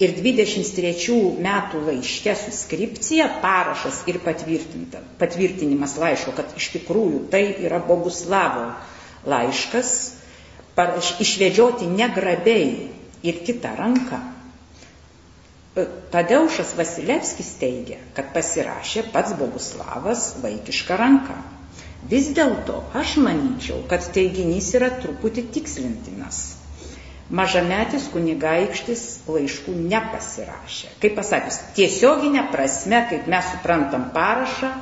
ir 0.02 0.14
23 0.18 1.18
metų 1.44 1.82
laiške 1.86 2.34
suskripcija, 2.40 3.28
parašas 3.42 4.02
ir 4.10 4.18
patvirtinimas 4.22 5.94
laiško, 6.00 6.34
kad 6.36 6.56
iš 6.58 6.72
tikrųjų 6.76 7.22
tai 7.32 7.44
yra 7.66 7.78
Boguslavo 7.86 8.66
laiškas, 9.30 9.92
paraš, 10.74 11.14
išvedžioti 11.22 11.88
negrabiai 11.92 12.88
ir 13.22 13.42
kitą 13.46 13.74
ranką. 13.78 14.20
Tadeušas 16.12 16.74
Vasilevskis 16.76 17.54
teigia, 17.60 18.00
kad 18.16 18.34
pasirašė 18.34 19.06
pats 19.14 19.32
Boguslavas 19.38 20.32
vaikišką 20.42 20.98
ranką. 21.00 21.38
Vis 22.10 22.32
dėlto 22.36 22.82
aš 22.98 23.14
manyčiau, 23.22 23.78
kad 23.88 24.04
teiginys 24.12 24.74
yra 24.76 24.90
truputį 25.00 25.46
tikslintinas 25.54 26.42
mažametis 27.32 28.06
kunigaikštis 28.12 29.02
laiškų 29.32 29.74
nepasirašė. 29.88 30.90
Kaip 31.02 31.16
pasakius, 31.16 31.58
tiesioginė 31.78 32.44
prasme, 32.52 33.00
kaip 33.10 33.28
mes 33.32 33.48
suprantam 33.54 34.10
parašą, 34.14 34.72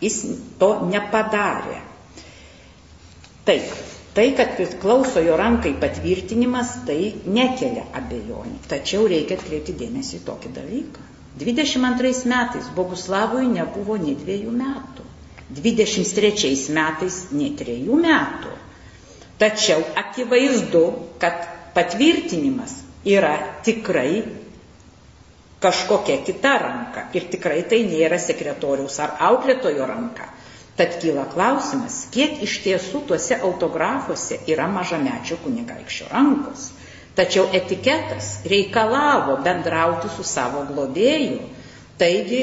jis 0.00 0.16
to 0.62 0.70
nepadarė. 0.88 1.78
Taip, 3.44 3.68
tai, 4.16 4.26
kad 4.38 4.56
priklauso 4.56 5.20
jo 5.24 5.36
rankai 5.40 5.74
patvirtinimas, 5.82 6.72
tai 6.88 6.98
nekelia 7.36 7.84
abejonių. 8.00 8.58
Tačiau 8.72 9.06
reikia 9.10 9.36
atkreipti 9.40 9.76
dėmesį 9.84 10.20
į 10.20 10.24
tokį 10.30 10.54
dalyką. 10.56 11.06
22 11.40 12.26
metais 12.32 12.72
Boguslavui 12.76 13.46
nebuvo 13.52 13.96
nei 14.00 14.16
dviejų 14.18 14.56
metų. 14.56 15.06
23 15.60 16.56
metais 16.74 17.20
nei 17.34 17.52
trejų 17.58 17.96
metų. 18.02 18.52
Tačiau 19.40 19.80
akivaizdu, 19.96 20.82
kad 21.22 21.46
patvirtinimas 21.74 22.78
yra 23.04 23.34
tikrai 23.64 24.22
kažkokia 25.60 26.24
kita 26.24 26.52
ranka 26.58 27.06
ir 27.12 27.28
tikrai 27.32 27.62
tai 27.68 27.82
nėra 27.84 28.18
sekretoriaus 28.18 28.98
ar 29.04 29.16
auklėtojo 29.30 29.86
ranka. 29.86 30.28
Tad 30.80 30.96
kyla 31.02 31.26
klausimas, 31.28 32.06
kiek 32.14 32.38
iš 32.46 32.60
tiesų 32.64 33.02
tuose 33.08 33.36
autografuose 33.44 34.38
yra 34.48 34.64
mažamečio 34.72 35.36
kunigaikščio 35.44 36.08
rankos. 36.12 36.70
Tačiau 37.18 37.50
etiketas 37.52 38.30
reikalavo 38.48 39.36
bendrauti 39.44 40.08
su 40.14 40.24
savo 40.24 40.62
globėju, 40.70 41.40
taigi 42.00 42.40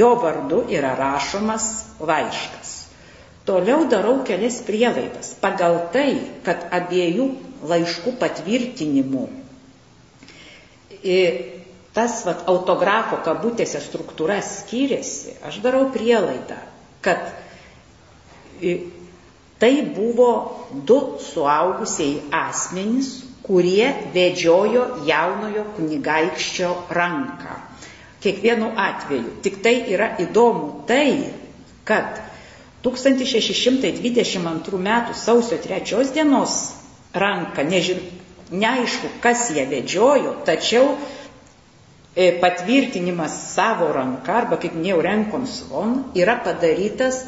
jo 0.00 0.14
vardu 0.22 0.62
yra 0.72 0.94
rašomas 0.96 1.66
laiškas. 2.00 2.79
Toliau 3.48 3.86
darau 3.90 4.20
kelias 4.26 4.60
prielaidas. 4.66 5.32
Pagal 5.40 5.78
tai, 5.94 6.12
kad 6.46 6.68
abiejų 6.76 7.28
laiškų 7.70 8.16
patvirtinimų 8.20 9.28
tas 11.96 12.20
vat, 12.26 12.44
autografo 12.50 13.18
kabutėse 13.24 13.80
struktūra 13.82 14.38
skiriasi, 14.44 15.34
aš 15.48 15.58
darau 15.64 15.86
prielaidą, 15.94 16.58
kad 17.02 17.24
tai 19.60 19.72
buvo 19.96 20.28
du 20.86 21.00
suaugusiai 21.24 22.20
asmenys, 22.36 23.10
kurie 23.44 23.88
vedžiojo 24.14 24.84
jaunojo 25.08 25.64
kunigaikščio 25.76 26.70
ranką. 26.94 27.56
Kiekvienu 28.20 28.68
atveju. 28.78 29.32
Tik 29.42 29.56
tai 29.64 29.72
yra 29.96 30.10
įdomu 30.22 30.84
tai, 30.86 31.32
kad 31.88 32.20
1622 32.82 34.78
m. 34.78 35.14
sausio 35.14 35.58
3 35.58 36.12
dienos 36.14 36.54
ranką, 37.12 37.64
nežin, 37.68 38.00
neaišku, 38.50 39.08
kas 39.22 39.50
ją 39.54 39.66
vedžiojo, 39.70 40.32
tačiau 40.46 40.94
e, 42.14 42.30
patvirtinimas 42.40 43.34
savo 43.54 43.90
ranka, 43.94 44.38
arba 44.42 44.58
kaip 44.62 44.74
minėjau, 44.78 45.02
renkoms 45.06 45.60
von, 45.70 45.96
yra 46.18 46.38
padarytas 46.44 47.24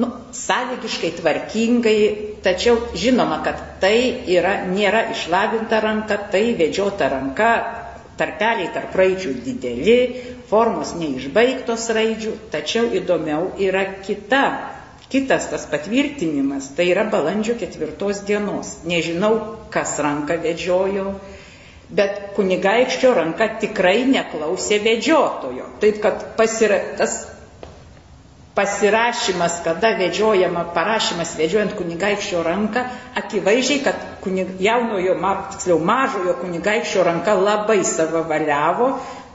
nu, 0.00 0.08
sąlygiškai 0.32 1.12
tvarkingai, 1.20 1.98
tačiau 2.44 2.78
žinoma, 2.96 3.42
kad 3.44 3.60
tai 3.82 4.24
yra, 4.34 4.62
nėra 4.72 5.06
išlavinta 5.12 5.80
ranka, 5.84 6.16
tai 6.32 6.54
vedžiota 6.58 7.10
ranka, 7.12 7.50
tarpeliai 8.20 8.70
tarp 8.74 8.94
raidžių 8.96 9.34
dideli, 9.44 9.98
formos 10.52 10.92
neišbaigtos 11.00 11.88
raidžių, 11.96 12.36
tačiau 12.52 12.92
įdomiau 13.00 13.50
yra 13.70 13.86
kita 14.04 14.44
Kitas 15.12 15.44
tas 15.52 15.66
patvirtinimas 15.68 16.70
tai 16.72 16.86
yra 16.88 17.02
balandžio 17.12 17.58
ketvirtos 17.60 18.22
dienos. 18.24 18.78
Nežinau, 18.88 19.34
kas 19.68 19.98
ranką 20.00 20.38
vedžiojo, 20.40 21.10
bet 21.92 22.30
kunigaikščio 22.38 23.10
ranka 23.18 23.50
tikrai 23.60 24.06
neklausė 24.08 24.78
vedžiotojo. 24.86 25.66
Taip 25.84 25.98
kad 26.06 26.24
pasira, 26.38 26.78
tas 26.96 27.18
pasirašymas, 28.54 29.60
kada 29.64 29.94
vedžiojama, 29.96 30.66
parašymas 30.74 31.34
vedžiojant 31.38 31.74
kunigaikščio 31.78 32.42
ranką, 32.44 32.84
akivaizdžiai, 33.16 33.80
kad 33.86 34.00
kunig, 34.24 34.54
jaunojo, 34.60 35.16
tiksliau 35.54 35.78
mažojo 35.80 36.36
kunigaikščio 36.40 37.04
ranka 37.08 37.34
labai 37.38 37.80
savavaliavo, 37.84 38.90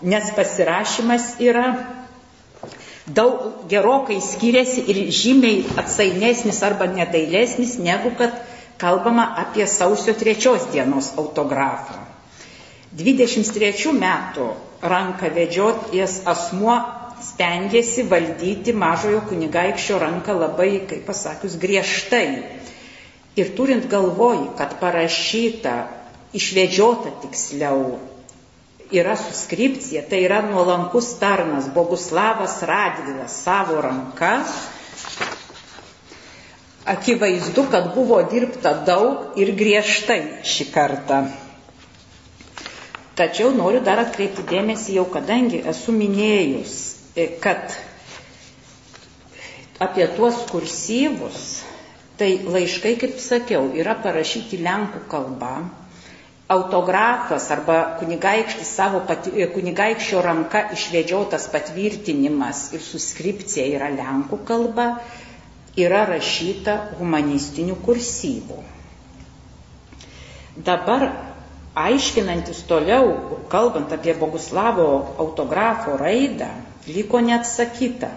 nes 0.06 0.30
pasirašymas 0.38 1.32
yra 1.42 1.72
daug 3.08 3.66
gerokai 3.72 4.20
skiriasi 4.22 4.84
ir 4.92 5.00
žymiai 5.16 5.64
atsainesnis 5.82 6.62
arba 6.64 6.86
nedailesnis, 6.92 7.78
negu 7.80 8.12
kad 8.20 8.36
kalbama 8.78 9.32
apie 9.48 9.66
sausio 9.68 10.14
trečios 10.14 10.68
dienos 10.74 11.14
autografą. 11.18 12.04
23 12.98 13.94
metų 13.98 14.52
ranką 14.82 15.32
vedžioties 15.34 16.22
asmuo 16.26 16.78
stengiasi 17.24 18.04
valdyti 18.12 18.74
mažojo 18.74 19.22
kunigaikščio 19.30 19.98
ranką 20.04 20.36
labai, 20.40 20.72
kaip 20.90 21.06
pasakius, 21.10 21.56
griežtai. 21.62 22.28
Ir 23.38 23.52
turint 23.58 23.86
galvoj, 23.92 24.40
kad 24.58 24.78
parašyta, 24.82 25.76
išvedžiota 26.38 27.12
tiksliau 27.24 27.82
yra 28.92 29.16
suskripcija, 29.20 30.02
tai 30.10 30.24
yra 30.26 30.42
nuolankus 30.42 31.14
tarnas 31.20 31.68
Boguslavas 31.76 32.62
Radvilas 32.64 33.36
savo 33.44 33.82
ranka. 33.82 34.44
Akivaizdu, 36.88 37.66
kad 37.72 37.90
buvo 37.96 38.22
dirbta 38.32 38.72
daug 38.88 39.36
ir 39.36 39.52
griežtai 39.60 40.22
šį 40.48 40.70
kartą. 40.72 41.26
Tačiau 43.18 43.50
noriu 43.52 43.82
dar 43.84 44.00
atkreipti 44.00 44.46
dėmesį 44.48 44.96
jau, 45.00 45.04
kadangi 45.12 45.60
esu 45.68 45.92
minėjus, 45.92 46.76
kad 47.42 47.74
apie 49.80 50.08
tuos 50.18 50.38
kursyvus, 50.52 51.42
tai 52.18 52.32
laiškai, 52.46 52.96
kaip 53.02 53.20
sakiau, 53.22 53.68
yra 53.78 53.94
parašyti 54.02 54.58
lenkų 54.66 55.04
kalba, 55.12 55.52
autografas 56.50 57.50
arba 57.52 57.78
kunigaikštis 58.00 58.70
savo 58.80 59.02
pati, 59.10 59.34
kunigaikščio 59.54 60.22
ranka 60.26 60.62
išvedžiotas 60.78 61.50
patvirtinimas 61.54 62.62
ir 62.78 62.82
suskripcija 62.88 63.66
yra 63.76 63.90
lenkų 63.98 64.40
kalba, 64.48 64.88
yra 65.78 66.06
rašyta 66.10 66.78
humanistinių 66.98 67.76
kursyvų. 67.86 68.62
Dabar 70.70 71.04
aiškinantis 71.78 72.64
toliau, 72.72 73.12
kalbant 73.52 73.92
apie 73.94 74.16
Boguslavo 74.18 74.88
autografo 75.22 76.00
raidą, 76.02 76.50
liko 76.88 77.22
neatsakyta. 77.30 78.10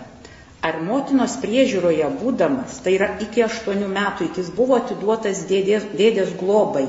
Ar 0.61 0.76
motinos 0.85 1.38
priežiūroje 1.40 2.09
būdamas, 2.20 2.83
tai 2.85 2.98
yra 2.98 3.14
iki 3.24 3.46
aštuonių 3.46 3.87
metų, 3.94 4.26
iki 4.28 4.42
jis 4.42 4.50
buvo 4.56 4.76
atiduotas 4.76 5.46
dėdės, 5.48 5.87
dėdės 5.96 6.35
globai, 6.42 6.85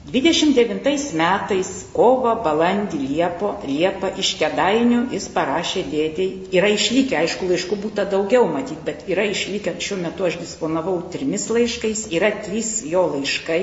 29 0.09 1.12
metais 1.21 1.71
kovo, 1.92 2.31
balandį, 2.40 2.99
liepo, 3.11 3.51
liepą 3.68 4.09
iš 4.23 4.31
kedainių 4.40 5.03
jis 5.12 5.27
parašė 5.35 5.83
dėdėjai. 5.92 6.29
Yra 6.57 6.71
išlikę, 6.73 7.18
aišku, 7.18 7.51
laiškų 7.51 7.79
būtų 7.83 8.07
daugiau 8.14 8.49
matyti, 8.49 8.81
bet 8.87 9.05
yra 9.12 9.29
išlikę, 9.29 9.77
šiuo 9.85 10.01
metu 10.01 10.25
aš 10.25 10.40
disponavau 10.40 10.97
trimis 11.12 11.47
laiškais, 11.53 12.07
yra 12.16 12.33
trys 12.40 12.73
jo 12.88 13.05
laiškai, 13.12 13.62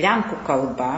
lenkų 0.00 0.40
kalba, 0.48 0.90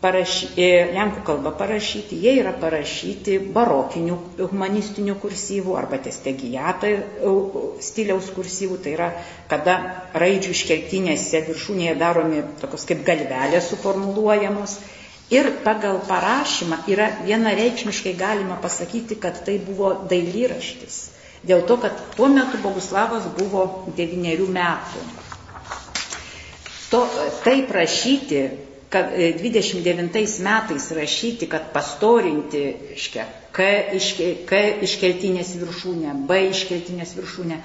parašy, 0.00 0.48
e, 0.56 0.68
lenkų 0.96 1.22
kalba 1.28 1.50
parašyti, 1.60 2.16
jie 2.24 2.32
yra 2.40 2.52
parašyti 2.60 3.36
barokinių 3.56 4.16
humanistinių 4.50 5.16
kursyvų 5.22 5.76
arba 5.80 5.98
testegijata 6.06 6.88
e, 6.90 7.34
stiliaus 7.84 8.30
kursyvų, 8.36 8.78
tai 8.84 8.94
yra 8.96 9.10
kada 9.50 9.74
raidžių 10.22 10.54
iškeltinėse 10.56 11.42
viršūnėje 11.50 11.98
daromi 12.00 12.42
tokios 12.62 12.86
kaip 12.88 13.04
galvelės 13.10 13.68
suformuluojamos. 13.74 14.78
Ir 15.30 15.46
pagal 15.62 16.00
parašymą 16.08 16.80
yra 16.90 17.04
vienareikšmiškai 17.22 18.16
galima 18.18 18.56
pasakyti, 18.64 19.14
kad 19.22 19.36
tai 19.46 19.60
buvo 19.62 19.92
dailyraštis. 20.10 20.96
Dėl 21.46 21.62
to, 21.68 21.76
kad 21.80 21.94
tuo 22.16 22.26
metu 22.28 22.58
Boguslavas 22.64 23.28
buvo 23.36 23.62
devyniarių 23.96 24.48
metų. 24.56 25.04
To, 26.90 27.04
taip 27.46 27.70
rašyti 27.72 28.42
kad 28.90 29.12
29 29.14 30.16
e, 30.16 30.42
metais 30.42 30.90
rašyti, 30.90 31.46
kad 31.46 31.70
pastorinti, 31.72 32.64
iškia, 32.96 33.26
K, 33.54 33.68
iške, 33.98 34.26
K 34.46 34.58
iškeltinės 34.86 35.54
viršūnė, 35.58 36.14
B 36.26 36.40
iškeltinės 36.50 37.14
viršūnė, 37.18 37.60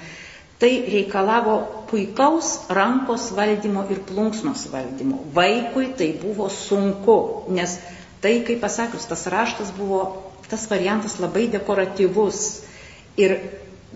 tai 0.62 0.70
reikalavo 0.90 1.56
puikaus 1.90 2.52
rankos 2.72 3.28
valdymo 3.36 3.84
ir 3.92 4.00
plunksnos 4.08 4.68
valdymo. 4.72 5.20
Vaikui 5.34 5.90
tai 5.98 6.12
buvo 6.22 6.48
sunku, 6.50 7.18
nes 7.54 7.76
tai, 8.22 8.38
kaip 8.46 8.62
pasakius, 8.62 9.06
tas 9.10 9.26
raštas 9.30 9.74
buvo, 9.76 10.00
tas 10.50 10.66
variantas 10.70 11.18
labai 11.22 11.46
dekoratyvus. 11.52 12.42
Ir 13.16 13.38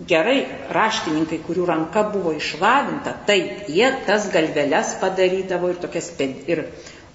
gerai 0.07 0.39
raštininkai, 0.73 1.41
kurių 1.45 1.65
ranka 1.69 2.03
buvo 2.13 2.31
išlavinta, 2.37 3.13
taip, 3.27 3.67
jie 3.69 3.89
tas 4.07 4.27
galveles 4.33 4.95
padarydavo 5.01 5.69
ir 5.73 5.81
tokias 5.83 6.09
ir 6.21 6.63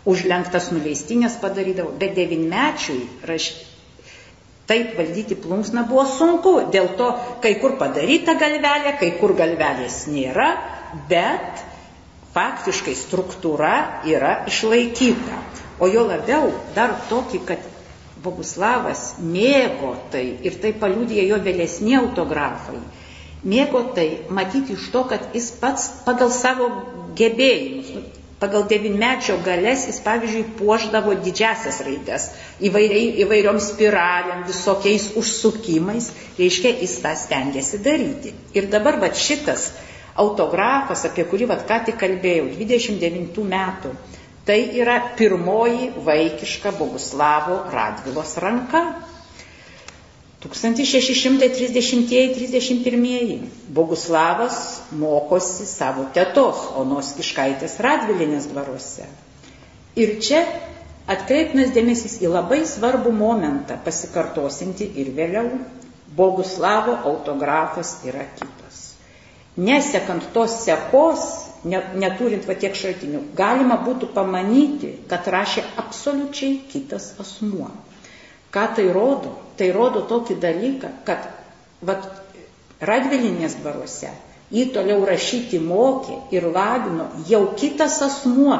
užlenktas 0.06 0.70
nuleistinės 0.74 1.38
padarydavo, 1.42 1.94
bet 2.00 2.14
devinmečiui 2.18 3.00
raš... 3.30 3.50
taip 4.66 4.96
valdyti 4.98 5.36
plunksną 5.38 5.84
buvo 5.86 6.04
sunku, 6.10 6.52
dėl 6.74 6.88
to 6.98 7.12
kai 7.42 7.54
kur 7.62 7.76
padaryta 7.78 8.34
galvelė, 8.38 8.96
kai 8.98 9.12
kur 9.20 9.34
galvelės 9.38 10.06
nėra, 10.10 10.48
bet 11.10 11.62
faktiškai 12.34 12.94
struktūra 12.98 14.02
yra 14.10 14.32
išlaikyta. 14.50 15.38
O 15.80 15.88
jo 15.92 16.06
labiau 16.08 16.50
dar 16.76 16.96
tokį, 17.10 17.40
kad 17.48 17.72
Boguslavas 18.24 19.02
mėgo 19.20 19.92
tai 20.10 20.24
ir 20.48 20.56
tai 20.62 20.72
paliūdė 20.82 21.26
jo 21.28 21.38
vėlesni 21.46 21.94
autografai. 21.98 22.78
Mėgo 23.46 23.82
tai 23.96 24.06
matyti 24.38 24.74
iš 24.74 24.88
to, 24.94 25.04
kad 25.10 25.28
jis 25.36 25.50
pats 25.60 25.90
pagal 26.06 26.32
savo 26.34 26.70
gebėjimus, 27.20 27.92
nu, 27.94 28.02
Pagal 28.36 28.66
devinmečio 28.68 29.38
galės 29.44 29.86
jis, 29.88 29.98
pavyzdžiui, 30.04 30.42
puoždavo 30.58 31.14
didžiasias 31.24 31.78
raides 31.86 32.26
įvairiai, 32.68 33.14
įvairiom 33.24 33.56
spiralėm, 33.64 34.42
visokiais 34.48 35.06
užsukimais, 35.16 36.10
reiškia, 36.36 36.74
jis 36.82 36.98
tą 37.00 37.14
stengiasi 37.16 37.80
daryti. 37.86 38.34
Ir 38.52 38.68
dabar 38.74 39.00
va 39.00 39.08
šitas 39.16 39.70
autografas, 40.20 41.06
apie 41.08 41.24
kurį 41.30 41.48
va 41.54 41.56
ką 41.64 41.80
tik 41.88 41.96
kalbėjau, 42.02 42.50
29 42.60 43.40
metų, 43.54 43.94
tai 44.44 44.60
yra 44.82 44.98
pirmoji 45.16 45.94
vaikiška 46.04 46.76
Boguslavo 46.76 47.62
Radvilos 47.72 48.36
ranka. 48.44 48.84
1630-31 50.52 53.38
Boguslavas 53.68 54.80
mokosi 54.92 55.66
savo 55.66 56.04
tetos 56.14 56.56
Onos 56.76 57.12
Kiškaitės 57.18 57.78
Radvilinės 57.86 58.46
dvaruose. 58.52 59.04
Ir 59.96 60.18
čia 60.20 60.44
atkreipnas 61.08 61.70
dėmesys 61.76 62.18
į 62.20 62.28
labai 62.34 62.60
svarbų 62.68 63.12
momentą, 63.16 63.78
pasikartosinti 63.86 64.84
ir 65.02 65.08
vėliau, 65.16 65.48
Boguslavo 66.16 66.92
autografas 67.10 67.90
yra 68.08 68.24
kitas. 68.38 68.76
Nesekant 69.56 70.24
tos 70.32 70.54
sekos, 70.64 71.20
neturint 71.96 72.44
va 72.48 72.54
tiek 72.60 72.76
šaltinių, 72.76 73.20
galima 73.36 73.76
būtų 73.86 74.08
pamanyti, 74.16 74.92
kad 75.10 75.28
rašė 75.34 75.64
absoliučiai 75.82 76.54
kitas 76.72 77.10
asmuo. 77.24 77.68
Ką 78.56 78.68
tai 78.76 78.86
rodo? 78.92 79.36
Tai 79.56 79.68
rodo 79.76 80.02
tokį 80.08 80.38
dalyką, 80.40 80.92
kad 81.04 81.28
vat, 81.84 82.08
radvilinės 82.80 83.60
dvaruose 83.60 84.12
jį 84.54 84.66
toliau 84.74 85.04
rašyti 85.06 85.58
mokė 85.62 86.18
ir 86.34 86.46
lavino 86.54 87.08
jau 87.28 87.42
kitas 87.58 87.98
asmuo, 88.06 88.58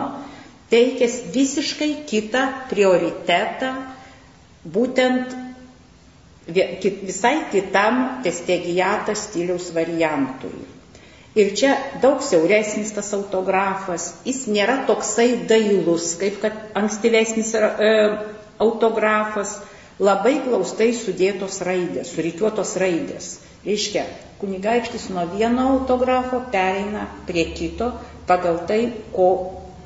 teikęs 0.73 1.19
visiškai 1.35 1.91
kitą 2.11 2.47
prioritetą, 2.71 3.73
būtent 4.67 5.37
visai 6.47 7.37
kitam 7.53 8.23
testegijatas 8.27 9.27
stiliaus 9.29 9.71
variantui. 9.75 10.67
Ir 11.37 11.51
čia 11.59 11.75
daug 12.01 12.23
siauresnis 12.25 12.95
tas 12.97 13.11
autografas, 13.13 14.09
jis 14.25 14.47
nėra 14.49 14.79
toksai 14.89 15.45
dailus, 15.51 16.15
kaip 16.17 16.39
kad 16.41 16.55
ankstyvesnis 16.81 17.51
e, 17.59 17.91
autografas, 18.63 19.59
labai 19.99 20.41
glaustai 20.45 20.91
sudėtos 20.97 21.61
raidės, 21.65 22.13
surikiuotos 22.13 22.75
raidės. 22.81 23.29
Reiškia, 23.67 24.05
kunigaikštis 24.41 25.09
nuo 25.11 25.25
vieno 25.33 25.71
autografo 25.73 26.43
pereina 26.53 27.07
prie 27.27 27.47
kito 27.57 27.93
pagal 28.29 28.61
tai, 28.69 28.93
ko, 29.15 29.29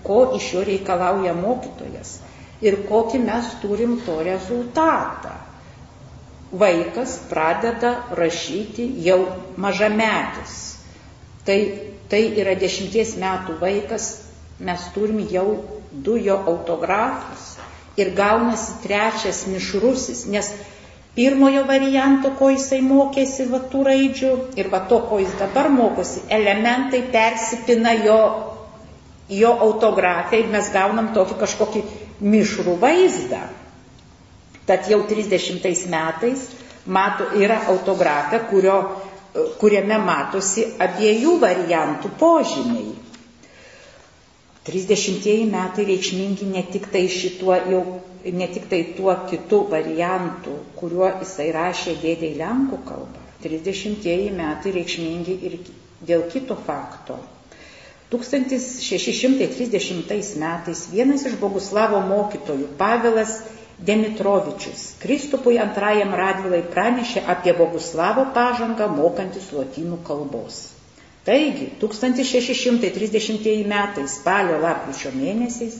ko 0.05 0.19
iš 0.37 0.51
jo 0.57 0.65
reikalauja 0.67 1.37
mokytojas 1.39 2.19
ir 2.61 2.83
kokį 2.89 3.23
mes 3.25 3.55
turim 3.63 4.01
to 4.05 4.19
rezultatą. 4.27 5.37
Vaikas 6.51 7.15
pradeda 7.31 7.93
rašyti 8.19 8.89
jau 9.07 9.21
mažametis. 9.57 10.57
Tai, 11.47 11.59
tai 12.11 12.25
yra 12.43 12.57
dešimties 12.59 13.15
metų 13.23 13.57
vaikas, 13.63 14.11
mes 14.59 14.91
turim 14.93 15.23
jau 15.31 15.47
du 15.93 16.19
jo 16.21 16.37
autografus 16.51 17.60
ir 17.99 18.13
gaunasi 18.17 18.79
trečias 18.85 19.47
mišrusis, 19.51 20.27
nes 20.31 20.53
pirmojo 21.15 21.65
varianto, 21.67 22.31
ko 22.39 22.51
jisai 22.53 22.81
mokėsi 22.87 23.49
va 23.51 23.61
tų 23.73 23.83
raidžių 23.89 24.31
ir 24.61 24.71
va 24.73 24.85
to, 24.91 25.01
ko 25.11 25.19
jis 25.23 25.35
dabar 25.41 25.69
mokosi, 25.75 26.23
elementai 26.31 27.03
persipina 27.13 27.97
jo, 27.99 28.21
jo 29.29 29.51
autografai 29.67 30.45
ir 30.45 30.53
mes 30.55 30.71
gaunam 30.75 31.11
tokį 31.17 31.39
kažkokį 31.43 31.85
mišrų 32.21 32.77
vaizdą. 32.81 33.43
Tad 34.69 34.87
jau 34.87 35.03
30 35.11 35.89
metais 35.91 36.47
mato, 36.87 37.27
yra 37.35 37.59
autografė, 37.73 38.45
kurio, 38.51 38.77
kuriame 39.61 39.99
matosi 40.03 40.67
abiejų 40.87 41.37
variantų 41.43 42.11
požymiai. 42.21 42.93
30 44.69 45.45
metai 45.51 45.85
reikšmingi 45.89 46.45
ne 46.53 46.63
tik 46.73 46.91
tai 46.93 47.07
šituo 47.09 47.55
jau, 47.73 47.83
ne 48.41 48.47
tik 48.55 48.65
tai 48.69 48.81
tuo 48.97 49.15
kitu 49.31 49.59
variantu, 49.71 50.53
kuriuo 50.77 51.09
jisai 51.23 51.47
rašė 51.57 51.93
dėdė 52.03 52.27
į 52.35 52.37
lenkų 52.43 52.79
kalbą. 52.91 53.21
30 53.45 54.35
metai 54.37 54.71
reikšmingi 54.77 55.35
ir 55.49 55.53
dėl 56.11 56.23
kito 56.33 56.57
fakto. 56.67 57.17
1630 58.13 60.37
metais 60.43 60.81
vienas 60.93 61.25
iš 61.31 61.35
Boguslavo 61.41 61.99
mokytojų, 62.11 62.67
Pavilas 62.81 63.33
Demitrovičius 63.81 64.83
Kristupui 65.01 65.57
antrajam 65.63 66.13
Radvilai 66.21 66.61
pranešė 66.75 67.21
apie 67.35 67.53
Boguslavo 67.57 68.27
pažangą 68.35 68.87
mokantis 68.93 69.47
lotynų 69.57 69.99
kalbos. 70.09 70.59
Taigi, 71.25 71.69
1630 71.83 73.67
metai 73.69 74.07
spalio 74.09 74.57
lapkričio 74.63 75.13
mėnesiais 75.17 75.77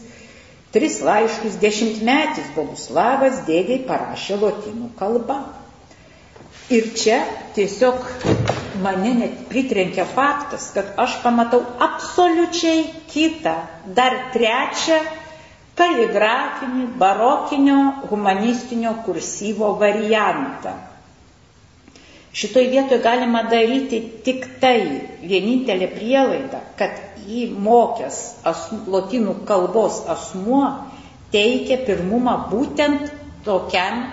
tris 0.75 1.01
laiškus 1.03 1.57
dešimtmetis 1.63 2.53
Boguslavas 2.55 3.41
dėgiai 3.49 3.81
parašė 3.89 4.37
lotynų 4.43 4.91
kalbą. 5.01 5.39
Ir 6.71 6.93
čia 6.95 7.17
tiesiog 7.57 8.05
mane 8.85 9.15
net 9.23 9.41
pritrenkia 9.51 10.05
faktas, 10.07 10.69
kad 10.77 10.93
aš 11.03 11.17
pamatau 11.25 11.65
absoliučiai 11.87 12.85
kitą, 13.11 13.57
dar 13.97 14.17
trečią 14.37 15.01
kaligrafinį 15.81 16.87
barokinio 17.01 17.81
humanistinio 18.13 18.95
kursyvo 19.07 19.73
variantą. 19.81 20.77
Šitoj 22.33 22.69
vietoje 22.71 23.03
galima 23.03 23.43
daryti 23.51 23.99
tik 24.25 24.45
tai 24.63 24.77
vienintelė 25.27 25.89
prielaida, 25.91 26.61
kad 26.79 27.01
jį 27.27 27.49
mokęs 27.65 28.21
asmu, 28.47 28.85
lotynų 28.95 29.35
kalbos 29.49 30.05
asmuo 30.15 30.63
teikia 31.35 31.81
pirmumą 31.89 32.37
būtent 32.53 33.11
tokiam 33.45 34.05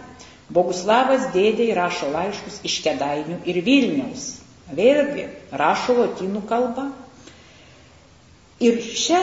Boguslavas 0.52 1.30
dėdė 1.34 1.74
rašo 1.78 2.08
laiškus 2.12 2.56
iš 2.68 2.82
Kedainių 2.86 3.38
ir 3.48 3.58
Vilniaus. 3.66 4.24
Vėlgi 4.76 5.26
rašo 5.52 5.94
lotynų 6.00 6.42
kalbą. 6.50 6.86
Ir 8.62 8.78
čia 8.96 9.22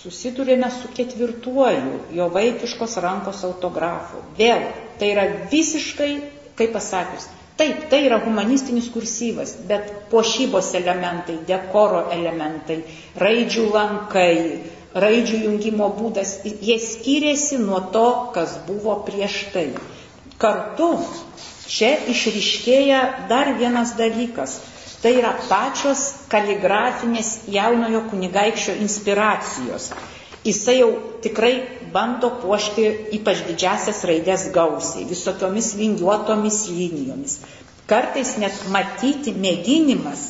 susidurėme 0.00 0.70
su 0.72 0.88
ketvirtuoju 0.96 1.98
jo 2.16 2.28
vaikiškos 2.36 2.96
rankos 3.04 3.42
autografu. 3.48 4.22
Vėl 4.38 4.62
tai 5.00 5.12
yra 5.14 5.26
visiškai, 5.52 6.12
kaip 6.60 6.72
pasakius, 6.76 7.26
Taip, 7.60 7.80
tai 7.92 7.98
yra 8.08 8.16
humanistinis 8.24 8.86
kursyvas, 8.88 9.50
bet 9.68 9.88
pošybos 10.08 10.70
elementai, 10.78 11.34
dekoro 11.50 11.98
elementai, 12.14 12.78
raidžių 13.20 13.64
lankai, 13.74 14.30
raidžių 15.04 15.40
jungimo 15.42 15.90
būdas, 15.98 16.32
jie 16.68 16.78
skiriasi 16.84 17.58
nuo 17.66 17.82
to, 17.96 18.06
kas 18.36 18.54
buvo 18.70 18.94
prieš 19.10 19.36
tai. 19.52 19.66
Kartu 20.40 20.88
čia 21.74 21.92
išriškėja 22.14 23.02
dar 23.34 23.52
vienas 23.60 23.92
dalykas. 24.00 24.56
Tai 25.00 25.12
yra 25.16 25.32
pačios 25.48 26.00
kaligrafinės 26.32 27.28
jaunojo 27.48 28.02
kunigaikščio 28.10 28.74
inspiracijos. 28.84 29.90
Jisai 30.44 30.74
jau 30.80 30.90
tikrai 31.24 31.54
bando 31.94 32.30
puošti 32.42 32.84
ypač 33.18 33.40
didžiasias 33.48 34.02
raidės 34.10 34.44
gausiai, 34.54 35.06
visokiomis 35.08 35.72
vingiuotomis 35.80 36.60
linijomis. 36.72 37.38
Kartais 37.90 38.36
net 38.40 38.56
matyti 38.72 39.32
mėginimas 39.36 40.28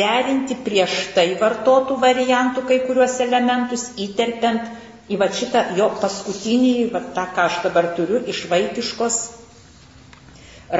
derinti 0.00 0.56
prieš 0.66 0.96
tai 1.14 1.28
vartotų 1.40 1.96
variantų 2.02 2.64
kai 2.68 2.80
kuriuos 2.88 3.20
elementus, 3.22 3.84
įterpiant 4.06 4.66
į 5.12 5.18
va 5.20 5.28
šitą 5.30 5.62
jo 5.78 5.86
paskutinį, 6.00 6.72
va 6.90 7.04
tą, 7.14 7.28
ką 7.36 7.44
aš 7.50 7.60
dabar 7.68 7.92
turiu, 7.98 8.24
iš 8.32 8.46
vaikiškos 8.50 9.20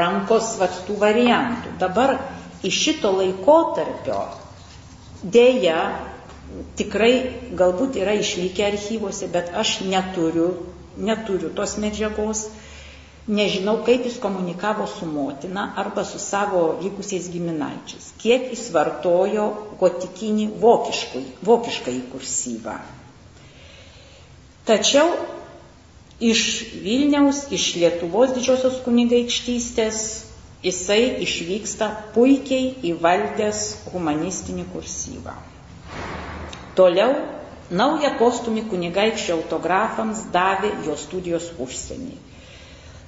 rankos 0.00 0.56
va 0.58 0.66
tų 0.88 0.96
variantų. 1.04 1.76
Dabar 1.84 2.16
iš 2.64 2.78
šito 2.86 3.12
laikotarpio 3.18 4.20
dėja 5.22 5.80
tikrai 6.78 7.12
galbūt 7.58 7.98
yra 8.00 8.14
išlikę 8.20 8.64
archyvose, 8.68 9.28
bet 9.32 9.50
aš 9.56 9.80
neturiu, 9.90 10.52
neturiu 10.96 11.50
tos 11.56 11.76
medžiagos. 11.82 12.46
Nežinau, 13.26 13.80
kaip 13.82 14.04
jis 14.06 14.20
komunikavo 14.22 14.84
su 14.86 15.06
motina 15.10 15.72
arba 15.82 16.04
su 16.06 16.20
savo 16.22 16.60
likusiais 16.82 17.26
giminaičiais. 17.32 18.12
Kiek 18.22 18.52
jis 18.52 18.68
vartojo 18.70 19.48
gotikinį 19.80 20.44
vokiškai, 20.62 21.24
vokiškai 21.48 21.96
kursyvą. 22.12 22.76
Tačiau 24.66 25.10
iš 26.22 26.44
Vilniaus, 26.84 27.48
iš 27.50 27.66
Lietuvos 27.80 28.30
didžiosios 28.38 28.78
kunigaikštystės 28.86 29.98
jisai 30.64 31.02
išvyksta 31.24 31.88
puikiai 32.14 32.74
įvaldęs 32.92 33.60
humanistinį 33.92 34.64
kursyvą. 34.72 35.34
Toliau 36.76 37.12
naują 37.70 38.10
postumį 38.20 38.62
kunigaikščio 38.70 39.34
autografams 39.40 40.18
davė 40.32 40.70
jo 40.86 40.96
studijos 41.00 41.50
užsienį. 41.58 42.16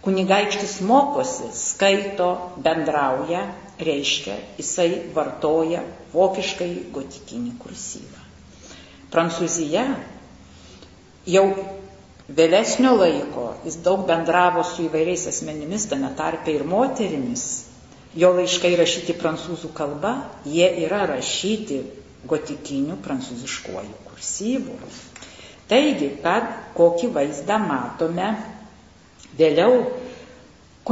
Kunigaikštis 0.06 0.78
mokosi, 0.86 1.50
skaito, 1.52 2.30
bendrauja, 2.62 3.42
reiškia, 3.82 4.38
jisai 4.60 4.88
vartoja 5.18 5.82
vokiškai 6.14 6.70
gotikinį 6.94 7.52
kursyvą. 7.64 8.17
Prancūzija 9.12 9.84
jau 11.28 11.44
Vėlesnio 12.28 12.90
laiko 12.92 13.42
jis 13.64 13.78
daug 13.84 14.02
bendravo 14.08 14.60
su 14.70 14.82
įvairiais 14.84 15.22
asmenimis, 15.30 15.86
tame 15.88 16.10
tarpe 16.16 16.52
ir 16.52 16.64
moterimis. 16.68 17.44
Jo 18.20 18.34
laiškai 18.36 18.74
rašyti 18.76 19.14
prancūzų 19.16 19.70
kalba, 19.78 20.10
jie 20.44 20.68
yra 20.84 21.06
rašyti 21.08 21.78
gotikiniu 22.28 22.98
prancūziškuoju 23.06 23.96
kursyvu. 24.10 24.76
Taigi, 25.72 26.10
kad 26.20 26.52
kokį 26.76 27.10
vaizdą 27.16 27.56
matome 27.64 28.28
vėliau 29.40 29.80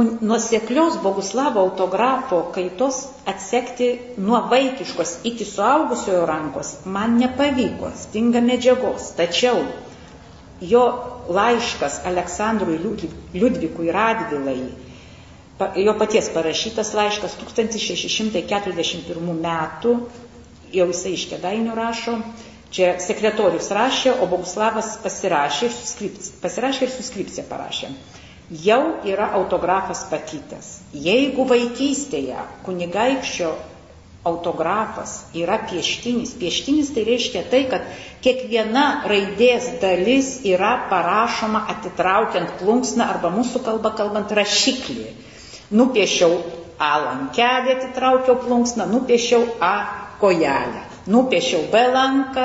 nuoseklios 0.03 0.97
Boguslavo 1.03 1.59
autografo 1.59 2.41
kaitos 2.55 3.09
atsekti 3.25 3.99
nuo 4.17 4.41
vaikiškos 4.49 5.19
iki 5.23 5.45
suaugusiojo 5.45 6.25
rankos 6.25 6.77
man 6.85 7.17
nepavyko, 7.19 7.91
stinga 7.95 8.41
medžiagos. 8.41 9.11
Tačiau 9.17 9.63
jo 10.61 10.83
laiškas 11.29 12.01
Aleksandrui 12.05 12.79
Liudvikui 13.33 13.91
Radvilai, 13.91 14.61
jo 15.75 15.93
paties 15.97 16.29
parašytas 16.33 16.93
laiškas 16.93 17.37
1641 17.41 19.41
metų, 19.41 19.97
jau 20.73 20.87
jisai 20.91 21.13
iš 21.17 21.25
Kedainių 21.31 21.75
rašo, 21.77 22.13
čia 22.73 22.87
sekretorius 23.01 23.71
rašė, 23.73 24.11
o 24.21 24.27
Boguslavas 24.29 24.97
pasirašė 25.03 25.65
ir, 25.65 25.71
pasirašė 26.43 26.81
ir 26.85 26.91
suskripciją 26.99 27.43
parašė. 27.49 27.87
Jau 28.49 28.81
yra 29.03 29.31
autografas 29.35 30.05
pakytas. 30.07 30.77
Jeigu 30.95 31.43
vaikystėje 31.49 32.39
kunigaikščio 32.63 33.49
autografas 34.27 35.15
yra 35.35 35.57
pieštinis. 35.69 36.31
Pieštinis 36.39 36.91
tai 36.95 37.03
reiškia 37.07 37.43
tai, 37.51 37.61
kad 37.71 37.83
kiekviena 38.25 38.85
raidės 39.11 39.67
dalis 39.81 40.29
yra 40.53 40.71
parašoma 40.91 41.65
atitraukiant 41.75 42.55
plunksną 42.61 43.07
arba 43.13 43.31
mūsų 43.35 43.63
kalba 43.67 43.91
kalbant 43.99 44.31
rašiklį. 44.39 45.09
Nupiešiau 45.81 46.39
A 46.77 46.91
lankelį, 47.01 47.71
atitraukiau 47.73 48.35
plunksną, 48.43 48.85
nupiešiau 48.91 49.47
A 49.65 49.73
kojelę, 50.21 50.83
nupiešiau 51.09 51.63
B 51.73 51.81
lanką 51.95 52.43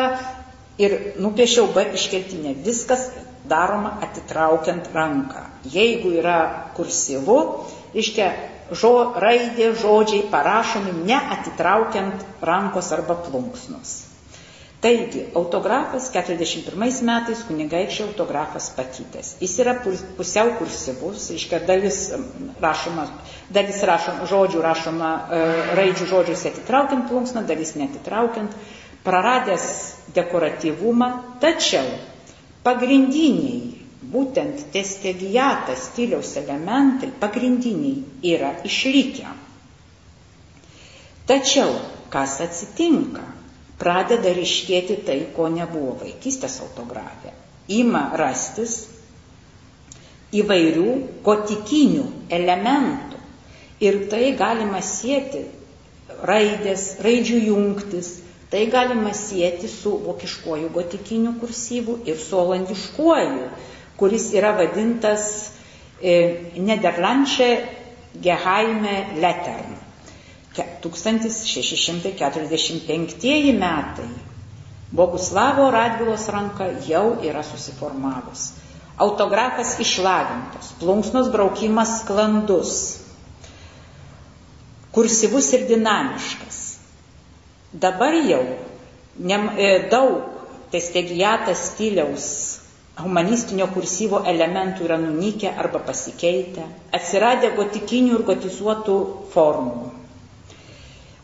ir 0.81 0.95
nupiešiau 1.21 1.67
B 1.75 1.85
iškeltinę. 1.99 2.55
Viskas 2.65 3.11
daroma 3.49 3.99
atitraukiant 4.03 4.89
ranką. 4.95 5.45
Jeigu 5.73 6.15
yra 6.21 6.39
kursyvu, 6.77 7.39
reiškia 7.95 8.31
žo, 8.73 8.95
raidė, 9.21 9.73
žodžiai 9.79 10.25
parašomi 10.33 10.95
neatitraukiant 11.09 12.25
rankos 12.43 12.93
arba 12.97 13.19
plunksnos. 13.27 13.99
Taigi, 14.83 15.29
autografas 15.39 16.09
41 16.11 17.05
metais 17.07 17.43
kunigaikščio 17.47 18.09
autografas 18.09 18.65
pakytęs. 18.75 19.37
Jis 19.39 19.53
yra 19.63 19.77
pusiau 19.85 20.57
kursyvus, 20.59 21.29
reiškia 21.31 21.61
dalis 21.69 21.99
rašoma, 22.65 23.05
dalis 23.55 23.79
rašoma, 23.87 24.27
žodžių 24.33 24.65
rašoma 24.65 25.11
e, 25.39 25.43
raidžių 25.79 26.09
žodžius 26.15 26.43
atitraukiant 26.51 27.07
plunksną, 27.13 27.45
dalis 27.47 27.77
netitraukiant, 27.79 28.57
praradęs 29.07 29.69
dekoratyvumą, 30.19 31.13
tačiau 31.45 31.87
pagrindiniai 32.67 33.83
būtent 34.13 34.67
testegijata 34.75 35.75
stiliaus 35.79 36.35
elementai 36.41 37.11
pagrindiniai 37.23 38.33
yra 38.35 38.53
išlikę. 38.69 39.31
Tačiau, 41.27 41.77
kas 42.13 42.41
atsitinka? 42.45 43.25
Pradeda 43.83 44.31
ryškėti 44.37 44.97
tai, 45.07 45.19
ko 45.35 45.49
nebuvo 45.51 45.95
vaikystės 46.03 46.61
autografė. 46.63 47.33
Ima 47.79 48.03
rastis 48.21 48.75
įvairių 50.41 50.93
gotikinių 51.27 52.05
elementų. 52.39 53.19
Ir 53.83 53.99
tai 54.13 54.29
galima 54.39 54.83
sėti 54.87 55.43
raidės, 56.31 56.85
raidžių 57.03 57.41
jungtis, 57.49 58.13
tai 58.53 58.67
galima 58.69 59.15
sėti 59.17 59.69
su 59.73 59.95
vokiškuoju 60.07 60.69
gotikiniu 60.75 61.39
kursyvu 61.41 62.03
ir 62.07 62.19
su 62.21 62.37
olandiškuoju 62.39 63.47
kuris 64.03 64.33
yra 64.35 64.51
vadintas 64.59 65.51
e, 66.03 66.15
Nederlandše 66.57 67.67
Geheime 68.15 69.07
Lettern. 69.23 69.77
1645 70.83 73.53
metai. 73.59 74.09
Boguslavo 74.91 75.71
Radvilos 75.71 76.29
ranka 76.29 76.67
jau 76.89 77.17
yra 77.25 77.43
susiformavus. 77.47 78.51
Autografas 78.99 79.79
išlavintas, 79.81 80.73
plunksnos 80.81 81.31
braukimas 81.33 82.01
sklandus, 82.03 82.99
kursyvus 84.93 85.53
ir 85.57 85.65
dinamiškas. 85.71 86.62
Dabar 87.73 88.15
jau 88.29 88.43
ne, 89.17 89.39
e, 89.57 89.89
daug 89.89 90.21
testegijatas 90.73 91.67
stiliaus 91.71 92.27
humanistinio 93.01 93.67
kursyvo 93.73 94.21
elementų 94.29 94.85
yra 94.85 94.99
nunykę 95.01 95.53
arba 95.63 95.81
pasikeitę, 95.87 96.67
atsiradę 96.99 97.51
gotikinių 97.57 98.19
ir 98.19 98.25
gotizuotų 98.29 98.97
formų. 99.33 99.91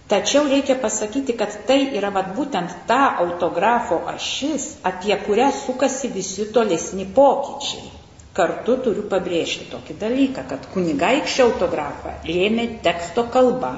Tačiau 0.09 0.47
reikia 0.49 0.79
pasakyti, 0.81 1.35
kad 1.37 1.53
tai 1.69 1.83
yra 1.99 2.09
vat, 2.15 2.31
būtent 2.37 2.73
ta 2.89 3.01
autografo 3.25 3.99
ašis, 4.09 4.79
apie 4.91 5.13
kurią 5.27 5.51
sukasi 5.53 6.09
visi 6.15 6.47
tolesni 6.55 7.05
pokyčiai. 7.19 7.91
Kartu 8.39 8.79
turiu 8.87 9.05
pabrėžti 9.11 9.67
tokį 9.69 9.99
dalyką, 10.01 10.47
kad 10.49 10.65
kunigaikščio 10.73 11.51
autografą 11.51 12.15
lėmė 12.25 12.67
teksto 12.87 13.27
kalba, 13.35 13.75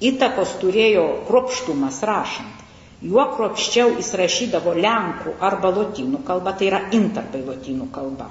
įtakos 0.00 0.56
turėjo 0.62 1.06
kropštumas 1.28 2.02
rašant 2.06 2.60
juo 3.02 3.24
kruopščiau 3.34 3.94
jis 3.96 4.10
rašydavo 4.20 4.74
lenkų 4.76 5.36
arba 5.40 5.70
lotynų 5.72 6.20
kalba, 6.26 6.52
tai 6.52 6.68
yra 6.68 6.80
intarpai 6.96 7.40
lotynų 7.46 7.88
kalba, 7.94 8.28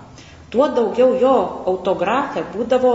tuo 0.53 0.67
daugiau 0.75 1.15
jo 1.21 1.33
autografė 1.71 2.43
būdavo 2.53 2.93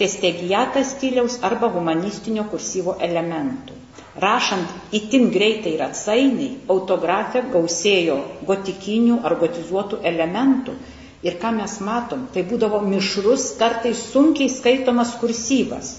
testegijatas 0.00 0.94
stiliaus 0.94 1.36
arba 1.44 1.68
humanistinio 1.74 2.46
kursyvo 2.48 2.96
elementų. 3.04 3.76
Rašant 4.20 4.94
itin 4.96 5.28
greitai 5.30 5.74
ir 5.76 5.82
atsainiai, 5.84 6.54
autografė 6.72 7.44
gausėjo 7.52 8.16
gotikinių 8.48 9.20
ar 9.24 9.36
gotizuotų 9.42 10.00
elementų 10.10 10.74
ir 11.22 11.36
ką 11.40 11.52
mes 11.58 11.76
matom, 11.84 12.24
tai 12.32 12.42
būdavo 12.48 12.80
mišrus, 12.88 13.52
kartais 13.60 14.00
sunkiai 14.10 14.48
skaitomas 14.50 15.12
kursyvas. 15.20 15.98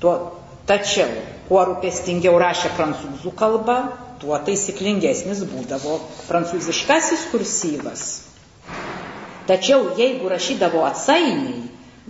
Tuo, 0.00 0.14
tačiau, 0.70 1.10
kuo 1.48 1.64
rūpestingiau 1.66 2.38
rašė 2.38 2.70
prancūzų 2.78 3.34
kalba, 3.38 3.76
tuo 4.22 4.36
taisyklingesnis 4.46 5.42
būdavo 5.50 5.96
prancūziškasis 6.28 7.26
kursyvas. 7.32 8.04
Tačiau 9.50 9.96
jeigu 9.98 10.28
rašydavo 10.30 10.84
atsainiai, 10.86 11.64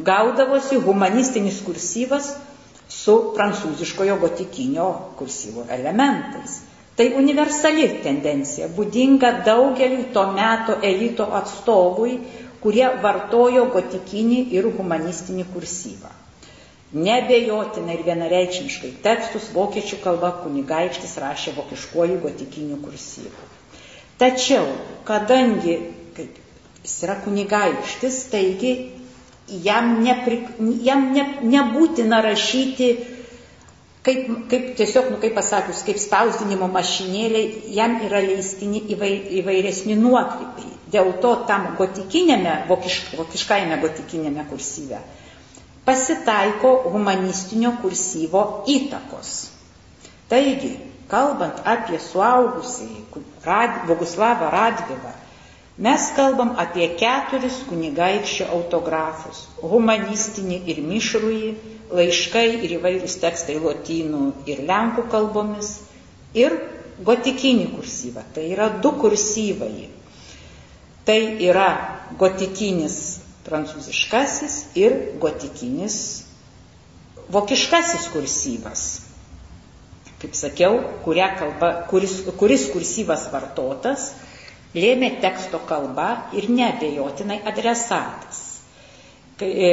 gaudavosi 0.04 0.80
humanistinis 0.84 1.62
kursyvas 1.64 2.34
su 2.90 3.14
prancūziškojo 3.36 4.18
gotikinio 4.20 4.90
kursyvo 5.16 5.64
elementais. 5.78 6.60
Tai 6.98 7.06
universali 7.16 7.86
tendencija, 8.04 8.68
būdinga 8.76 9.30
daugeliu 9.46 10.10
to 10.12 10.26
meto 10.36 10.76
elito 10.84 11.30
atstovui, 11.38 12.18
kurie 12.60 12.88
vartojo 13.04 13.70
gotikinį 13.72 14.42
ir 14.58 14.68
humanistinį 14.76 15.46
kursyvą. 15.54 16.19
Nebejotinai 16.90 17.94
ir 17.94 18.00
vienareikšmiškai 18.02 18.88
tekstus 19.04 19.44
vokiečių 19.54 20.00
kalba 20.02 20.32
kunigaikštis 20.40 21.12
rašė 21.22 21.52
vokiškuoju 21.58 22.16
gotikiniu 22.24 22.78
kursyvu. 22.82 23.44
Tačiau, 24.18 24.64
kadangi 25.06 25.76
kaip, 26.16 26.40
jis 26.82 26.96
yra 27.06 27.14
kunigaikštis, 27.26 28.18
taigi 28.32 28.72
jam, 29.68 29.92
nepri, 30.02 30.40
jam 30.88 31.06
ne, 31.14 31.28
nebūtina 31.52 32.18
rašyti 32.26 32.90
kaip, 34.02 34.26
kaip 34.50 34.66
tiesiog, 34.82 35.14
nu, 35.14 35.22
kaip 35.22 35.38
pasakius, 35.38 35.84
kaip 35.86 36.02
spausdinimo 36.02 36.66
mašinėliai, 36.74 37.70
jam 37.78 38.00
yra 38.08 38.18
leistini 38.26 38.82
įvairesni 38.96 39.94
nuokrypiai. 40.02 40.74
Dėl 40.90 41.14
to 41.22 41.36
tam 41.46 41.70
gotikinėme, 41.78 42.64
vokišk, 42.66 43.14
vokiškajame 43.22 43.78
gotikinėme 43.86 44.50
kursyve 44.50 44.98
pasitaiko 45.90 46.70
humanistinio 46.92 47.72
kursyvo 47.82 48.42
įtakos. 48.70 49.30
Taigi, 50.30 50.76
kalbant 51.10 51.64
apie 51.66 51.98
suaugusiai 51.98 53.02
Rad, 53.44 53.80
Boguslavą 53.88 54.50
Radvilą, 54.54 55.12
mes 55.82 56.10
kalbam 56.14 56.52
apie 56.62 56.86
keturis 57.00 57.56
kunigaikščio 57.66 58.46
autografus- 58.54 59.40
humanistinį 59.72 60.58
ir 60.70 60.82
mišrųjį, 60.90 61.48
laiškai 61.98 62.46
ir 62.62 62.76
įvairūs 62.78 63.16
tekstai 63.24 63.56
lotynų 63.64 64.20
ir 64.46 64.62
lenkų 64.70 65.08
kalbomis 65.10 65.72
ir 66.34 66.54
gotikinį 67.02 67.66
kursyvą. 67.74 68.22
Tai 68.34 68.44
yra 68.52 68.68
du 68.84 68.92
kursyvai. 69.02 69.88
Tai 71.04 71.18
yra 71.50 71.68
gotikinis 72.18 73.00
prancūziškasis 73.46 74.56
ir 74.78 74.96
gotikinis 75.22 76.00
vokiškasis 77.30 78.10
kursyvas. 78.12 78.84
Kaip 80.20 80.34
sakiau, 80.36 80.80
kalba, 81.04 81.70
kuris, 81.88 82.18
kuris 82.36 82.66
kursyvas 82.74 83.30
vartotas, 83.32 84.10
lėmė 84.76 85.14
teksto 85.22 85.62
kalba 85.66 86.30
ir 86.36 86.50
nebejotinai 86.52 87.40
adresatas. 87.48 88.42
Kai, 89.40 89.48
e, 89.48 89.70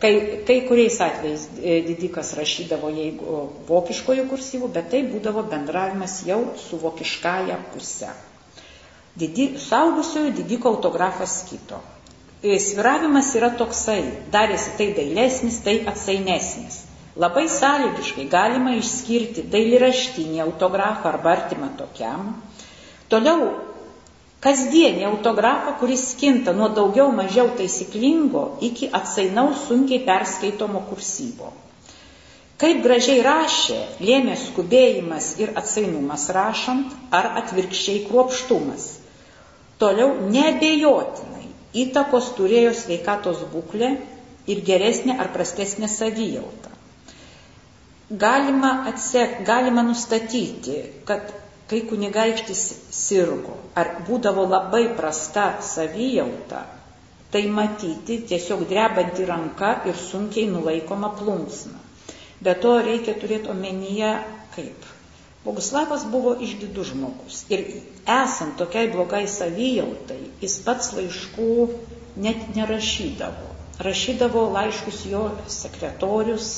kai, 0.00 0.12
kai 0.48 0.56
kuriais 0.68 0.96
atvejais 1.04 1.48
e, 1.60 1.82
didikas 1.84 2.32
rašydavo 2.38 2.88
jeigu 2.96 3.40
vokiškojų 3.68 4.24
kursyvų, 4.30 4.70
bet 4.72 4.88
tai 4.94 5.02
būdavo 5.10 5.44
bendravimas 5.52 6.22
jau 6.24 6.40
su 6.56 6.80
vokiškąja 6.80 7.58
pusė. 7.74 8.14
Didi, 9.14 9.52
saugusiojo 9.60 10.32
didiko 10.34 10.72
autografas 10.72 11.42
kito. 11.50 11.82
E, 12.44 12.58
sviravimas 12.60 13.30
yra 13.38 13.48
toksai, 13.56 14.02
darėsi 14.32 14.74
tai 14.76 14.90
dailesnis, 14.92 15.62
tai 15.64 15.78
atsainesnis. 15.88 16.82
Labai 17.16 17.46
sąlygiškai 17.48 18.26
galima 18.28 18.74
išskirti 18.76 19.46
dailiraštinį 19.48 20.42
autografą 20.44 21.08
arba 21.08 21.30
artimą 21.38 21.70
tokiam. 21.78 22.34
Toliau 23.08 23.46
kasdienį 24.44 25.06
autografą, 25.08 25.72
kuris 25.80 26.02
kinta 26.20 26.52
nuo 26.58 26.68
daugiau 26.78 27.14
mažiau 27.16 27.48
taisyklingo 27.56 28.42
iki 28.68 28.90
atsainaus 29.00 29.62
sunkiai 29.70 30.02
perskaitomo 30.04 30.82
kursyvo. 30.90 31.48
Kaip 32.60 32.82
gražiai 32.84 33.22
rašė, 33.24 33.78
lėmė 34.04 34.36
skubėjimas 34.42 35.30
ir 35.40 35.54
atsainumas 35.62 36.28
rašant, 36.36 36.92
ar 37.08 37.30
atvirkščiai 37.40 38.04
kruopštumas. 38.10 38.90
Toliau 39.80 40.12
nebejotinai 40.28 41.43
įtakos 41.74 42.32
turėjo 42.38 42.74
sveikatos 42.78 43.42
būklė 43.52 43.90
ir 44.50 44.60
geresnė 44.68 45.16
ar 45.18 45.32
prastesnė 45.34 45.88
savijauta. 45.90 46.70
Galima, 48.24 48.84
atsek, 48.90 49.40
galima 49.48 49.82
nustatyti, 49.82 50.76
kad 51.08 51.32
kai 51.70 51.80
kunigaikštis 51.88 52.62
sirgo 52.92 53.56
ar 53.80 53.94
būdavo 54.06 54.44
labai 54.50 54.84
prasta 54.98 55.46
savijauta, 55.64 56.60
tai 57.32 57.46
matyti 57.50 58.20
tiesiog 58.28 58.66
drebanti 58.70 59.24
ranka 59.26 59.72
ir 59.88 59.96
sunkiai 59.98 60.46
nulaikoma 60.52 61.14
plunksna. 61.18 61.80
Be 62.44 62.54
to 62.60 62.76
reikia 62.84 63.16
turėti 63.18 63.50
omenyje, 63.50 64.12
kaip. 64.54 64.93
Boguslavas 65.44 66.06
buvo 66.08 66.36
išdidus 66.40 66.94
žmogus 66.94 67.42
ir 67.52 67.64
esant 68.08 68.56
tokiai 68.56 68.88
blogai 68.92 69.26
savijautai, 69.28 70.20
jis 70.40 70.54
pats 70.64 70.94
laiškų 70.96 71.50
net 72.24 72.54
nerašydavo. 72.56 73.50
Rašydavo 73.84 74.46
laiškus 74.54 75.02
jo 75.10 75.26
sekretorius, 75.50 76.50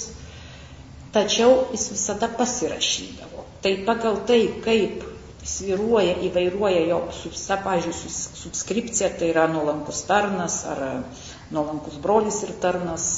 tačiau 1.12 1.66
jis 1.72 1.90
visada 1.96 2.28
pasirašydavo. 2.38 3.46
Tai 3.64 3.72
pagal 3.88 4.20
tai, 4.28 4.40
kaip 4.62 5.02
sviruoja, 5.46 6.18
įvairuoja 6.28 6.82
jo, 6.90 7.00
sa, 7.34 7.56
pažiūrėjau, 7.62 8.12
subskripcija, 8.42 9.10
tai 9.18 9.30
yra 9.32 9.46
nuolankus 9.50 10.04
tarnas 10.06 10.60
ar 10.68 10.82
nuolankus 11.54 11.98
brolis 12.02 12.42
ir 12.46 12.54
tarnas 12.62 13.08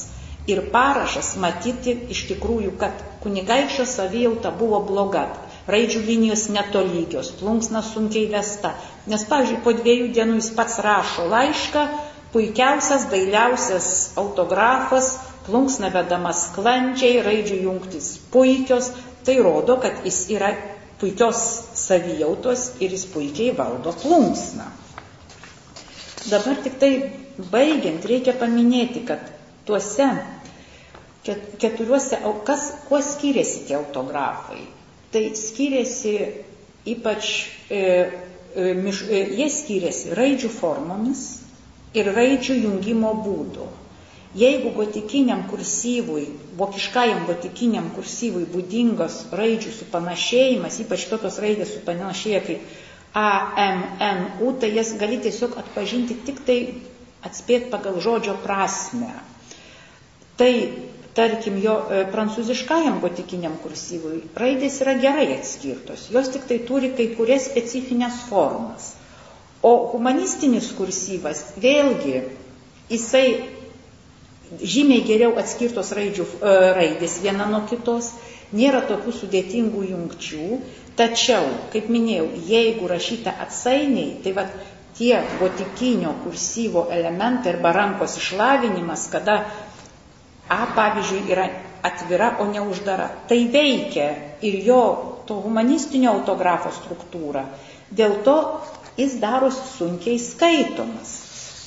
ir 0.48 0.62
parašas 0.72 1.34
matyti 1.40 1.94
iš 2.12 2.24
tikrųjų, 2.30 2.72
kad 2.80 3.04
kunigaikščio 3.24 3.84
savijauta 3.88 4.52
buvo 4.54 4.80
bloga. 4.88 5.26
Raidžių 5.68 6.00
linijos 6.06 6.46
netolygios, 6.52 7.32
plunksna 7.40 7.82
sunkiai 7.84 8.28
vesta. 8.32 8.72
Nes, 9.12 9.24
pavyzdžiui, 9.28 9.58
po 9.66 9.74
dviejų 9.76 10.06
dienų 10.16 10.38
jis 10.40 10.50
pats 10.56 10.78
rašo 10.84 11.26
laišką, 11.28 11.82
puikiausias, 12.32 13.04
dailiausias 13.12 13.90
autografas, 14.22 15.10
plunksna 15.48 15.90
vedama 15.92 16.32
sklandžiai, 16.36 17.20
raidžių 17.26 17.60
jungtis 17.66 18.14
puikios. 18.32 18.92
Tai 19.28 19.36
rodo, 19.44 19.76
kad 19.82 20.00
jis 20.08 20.22
yra 20.32 20.54
puikios 21.00 21.40
savijautos 21.76 22.70
ir 22.80 22.96
jis 22.96 23.04
puikiai 23.12 23.52
valdo 23.58 23.92
plunksną. 24.02 24.70
Dabar 26.28 26.58
tik 26.64 26.80
tai 26.80 26.92
baigiant 27.52 28.08
reikia 28.08 28.34
paminėti, 28.40 29.04
kad 29.08 29.28
tuose 29.68 30.08
keturiuose, 31.60 32.18
kas, 32.48 32.66
kuo 32.88 33.00
skiriasi 33.04 33.66
tie 33.68 33.76
autografai? 33.78 34.64
Tai 35.12 35.24
skiriasi 35.36 36.14
ypač, 36.88 37.48
e, 37.70 37.80
e, 38.56 38.74
miš, 38.74 39.02
e, 39.08 39.20
jie 39.40 39.48
skiriasi 39.52 40.14
raidžių 40.16 40.50
formomis 40.52 41.22
ir 41.96 42.10
raidžių 42.16 42.56
jungimo 42.62 43.12
būdu. 43.24 43.68
Jeigu 44.38 44.74
gotikiniam 44.76 45.46
kursyvui, 45.48 46.26
vokiškajam 46.60 47.24
gotikiniam 47.30 47.88
kursyvui 47.96 48.44
būdingas 48.52 49.22
raidžių 49.32 49.72
supanašėjimas, 49.78 50.76
ypač 50.84 51.06
tokios 51.08 51.40
raidės 51.40 51.72
supanašėja 51.78 52.42
kaip 52.44 52.76
A, 53.16 53.28
M, 53.56 53.78
N, 54.04 54.18
U, 54.44 54.52
tai 54.60 54.68
jas 54.76 54.92
gali 55.00 55.16
tiesiog 55.24 55.56
atpažinti 55.58 56.18
tik 56.26 56.42
tai 56.44 56.58
atspėti 57.24 57.70
pagal 57.72 57.96
žodžio 58.04 58.36
prasme. 58.44 59.08
Tai 60.38 60.52
tarkim, 61.18 61.58
jo 61.62 61.74
e, 61.90 62.04
prancūziškajam 62.12 63.00
gotikiniam 63.02 63.58
kursyvui 63.62 64.22
raidės 64.38 64.78
yra 64.84 64.94
gerai 65.02 65.26
atskirtos, 65.34 66.06
jos 66.14 66.30
tik 66.34 66.46
tai 66.50 66.60
turi 66.68 66.92
kai 66.98 67.10
kurias 67.18 67.48
specifines 67.50 68.22
formas. 68.30 68.92
O 69.66 69.72
humanistinis 69.92 70.70
kursyvas 70.78 71.42
vėlgi, 71.58 72.20
jisai 72.92 73.26
žymiai 74.62 75.02
geriau 75.08 75.34
atskirtos 75.40 75.90
raidžių, 75.98 76.26
e, 76.38 76.56
raidės 76.78 77.18
viena 77.24 77.48
nuo 77.50 77.64
kitos, 77.70 78.12
nėra 78.54 78.84
tokių 78.88 79.12
sudėtingų 79.18 79.84
jungčių, 79.90 80.60
tačiau, 80.98 81.44
kaip 81.74 81.90
minėjau, 81.92 82.30
jeigu 82.48 82.88
rašyta 82.90 83.34
atsainiai, 83.44 84.14
tai 84.24 84.32
va 84.38 84.46
tie 84.98 85.18
gotikinio 85.38 86.14
kursyvo 86.24 86.88
elementai 86.90 87.52
arba 87.54 87.72
rankos 87.76 88.16
išlavinimas, 88.18 89.06
kada 89.12 89.44
A, 90.48 90.64
pavyzdžiui, 90.74 91.26
yra 91.32 91.46
atvira, 91.82 92.36
o 92.40 92.46
ne 92.50 92.60
uždara. 92.64 93.08
Tai 93.28 93.38
veikia 93.52 94.08
ir 94.40 94.60
jo 94.64 94.80
to 95.28 95.36
humanistinio 95.44 96.14
autografo 96.16 96.72
struktūrą. 96.72 97.44
Dėl 97.92 98.18
to 98.24 98.36
jis 98.96 99.18
darosi 99.22 99.64
sunkiai 99.76 100.18
skaitomas. 100.20 101.12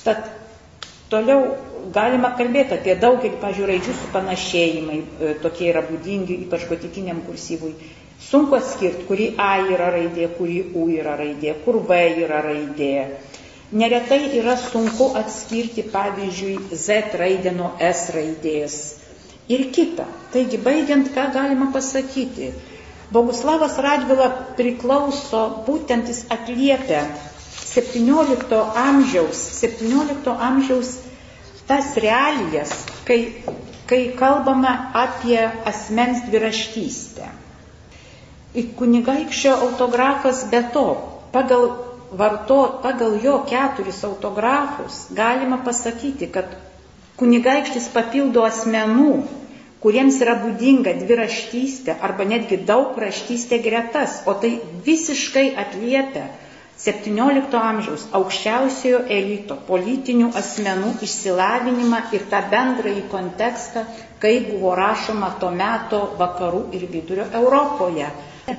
Tad 0.05 0.25
toliau 1.13 1.45
galima 1.93 2.33
kalbėti 2.39 2.77
apie 2.77 2.95
daugelį, 3.01 3.37
pažiūrėjau, 3.41 3.71
raidžių 3.71 3.95
supanašėjimai, 4.01 4.99
e, 5.01 5.33
tokie 5.43 5.69
yra 5.71 5.83
būdingi, 5.87 6.39
ypač 6.47 6.65
gotikiniam 6.69 7.21
kursyvui. 7.27 7.73
Sunku 8.21 8.55
atskirti, 8.57 9.05
kuri 9.09 9.31
A 9.41 9.51
yra 9.65 9.89
raidė, 9.95 10.27
kuri 10.37 10.59
U 10.77 10.87
yra 10.93 11.15
raidė, 11.19 11.55
kur 11.65 11.81
V 11.89 11.97
yra 12.25 12.41
raidė 12.45 12.93
Neretai 13.71 14.35
yra 14.35 14.57
sunku 14.59 15.13
atskirti, 15.15 15.85
pavyzdžiui, 15.93 16.75
Z 16.75 17.15
raidę 17.15 17.53
nuo 17.55 17.69
S 17.79 18.09
raidės 18.11 18.75
ir 19.47 19.69
kita. 19.71 20.07
Taigi, 20.33 20.59
baigiant, 20.59 21.07
ką 21.15 21.29
galima 21.31 21.69
pasakyti? 21.71 22.51
Boguslavas 23.11 23.77
Radvila 23.83 24.27
priklauso, 24.57 25.43
būtent 25.67 26.07
jis 26.11 26.25
atliepia 26.31 27.05
17 27.71 28.59
amžiaus, 28.83 29.39
17 29.59 30.35
amžiaus 30.49 30.91
tas 31.67 31.93
realijas, 31.95 32.71
kai, 33.07 33.19
kai 33.87 34.01
kalbame 34.19 34.71
apie 34.95 35.39
asmens 35.71 36.25
dviraštystę. 36.27 37.29
Kunigaikščio 38.79 39.53
autografas 39.67 40.43
be 40.51 40.59
to, 40.75 40.85
pagal 41.31 41.69
varto, 42.11 42.79
pagal 42.83 43.17
jo 43.23 43.37
keturis 43.49 44.03
autografus 44.03 45.05
galima 45.15 45.61
pasakyti, 45.65 46.27
kad 46.31 46.51
kunigaikštis 47.19 47.87
papildo 47.93 48.43
asmenų, 48.47 49.13
kuriems 49.81 50.19
yra 50.25 50.35
būdinga 50.43 50.93
dviraštystė 51.01 51.95
arba 52.07 52.27
netgi 52.31 52.59
daug 52.71 52.97
raštystė 53.01 53.61
gretas, 53.65 54.21
o 54.29 54.35
tai 54.43 54.55
visiškai 54.85 55.47
atliepia 55.63 56.27
17 56.81 57.57
amžiaus 57.61 58.07
aukščiausiojo 58.17 59.03
elito 59.17 59.57
politinių 59.67 60.31
asmenų 60.39 60.95
išsilavinimą 61.07 61.99
ir 62.17 62.25
tą 62.31 62.39
bendrąjį 62.53 63.03
kontekstą, 63.11 63.83
kaip 64.23 64.47
buvo 64.53 64.73
rašoma 64.79 65.29
to 65.43 65.51
meto 65.59 65.99
vakarų 66.21 66.63
ir 66.77 66.87
vidurio 66.95 67.27
Europoje. 67.41 68.09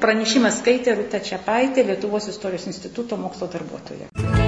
Pranešimą 0.02 0.50
skaitė 0.54 0.94
Rūta 0.98 1.20
Čiapaitė, 1.26 1.86
Lietuvos 1.90 2.28
istorijos 2.34 2.68
instituto 2.70 3.18
mokslo 3.26 3.50
darbuotoja. 3.56 4.41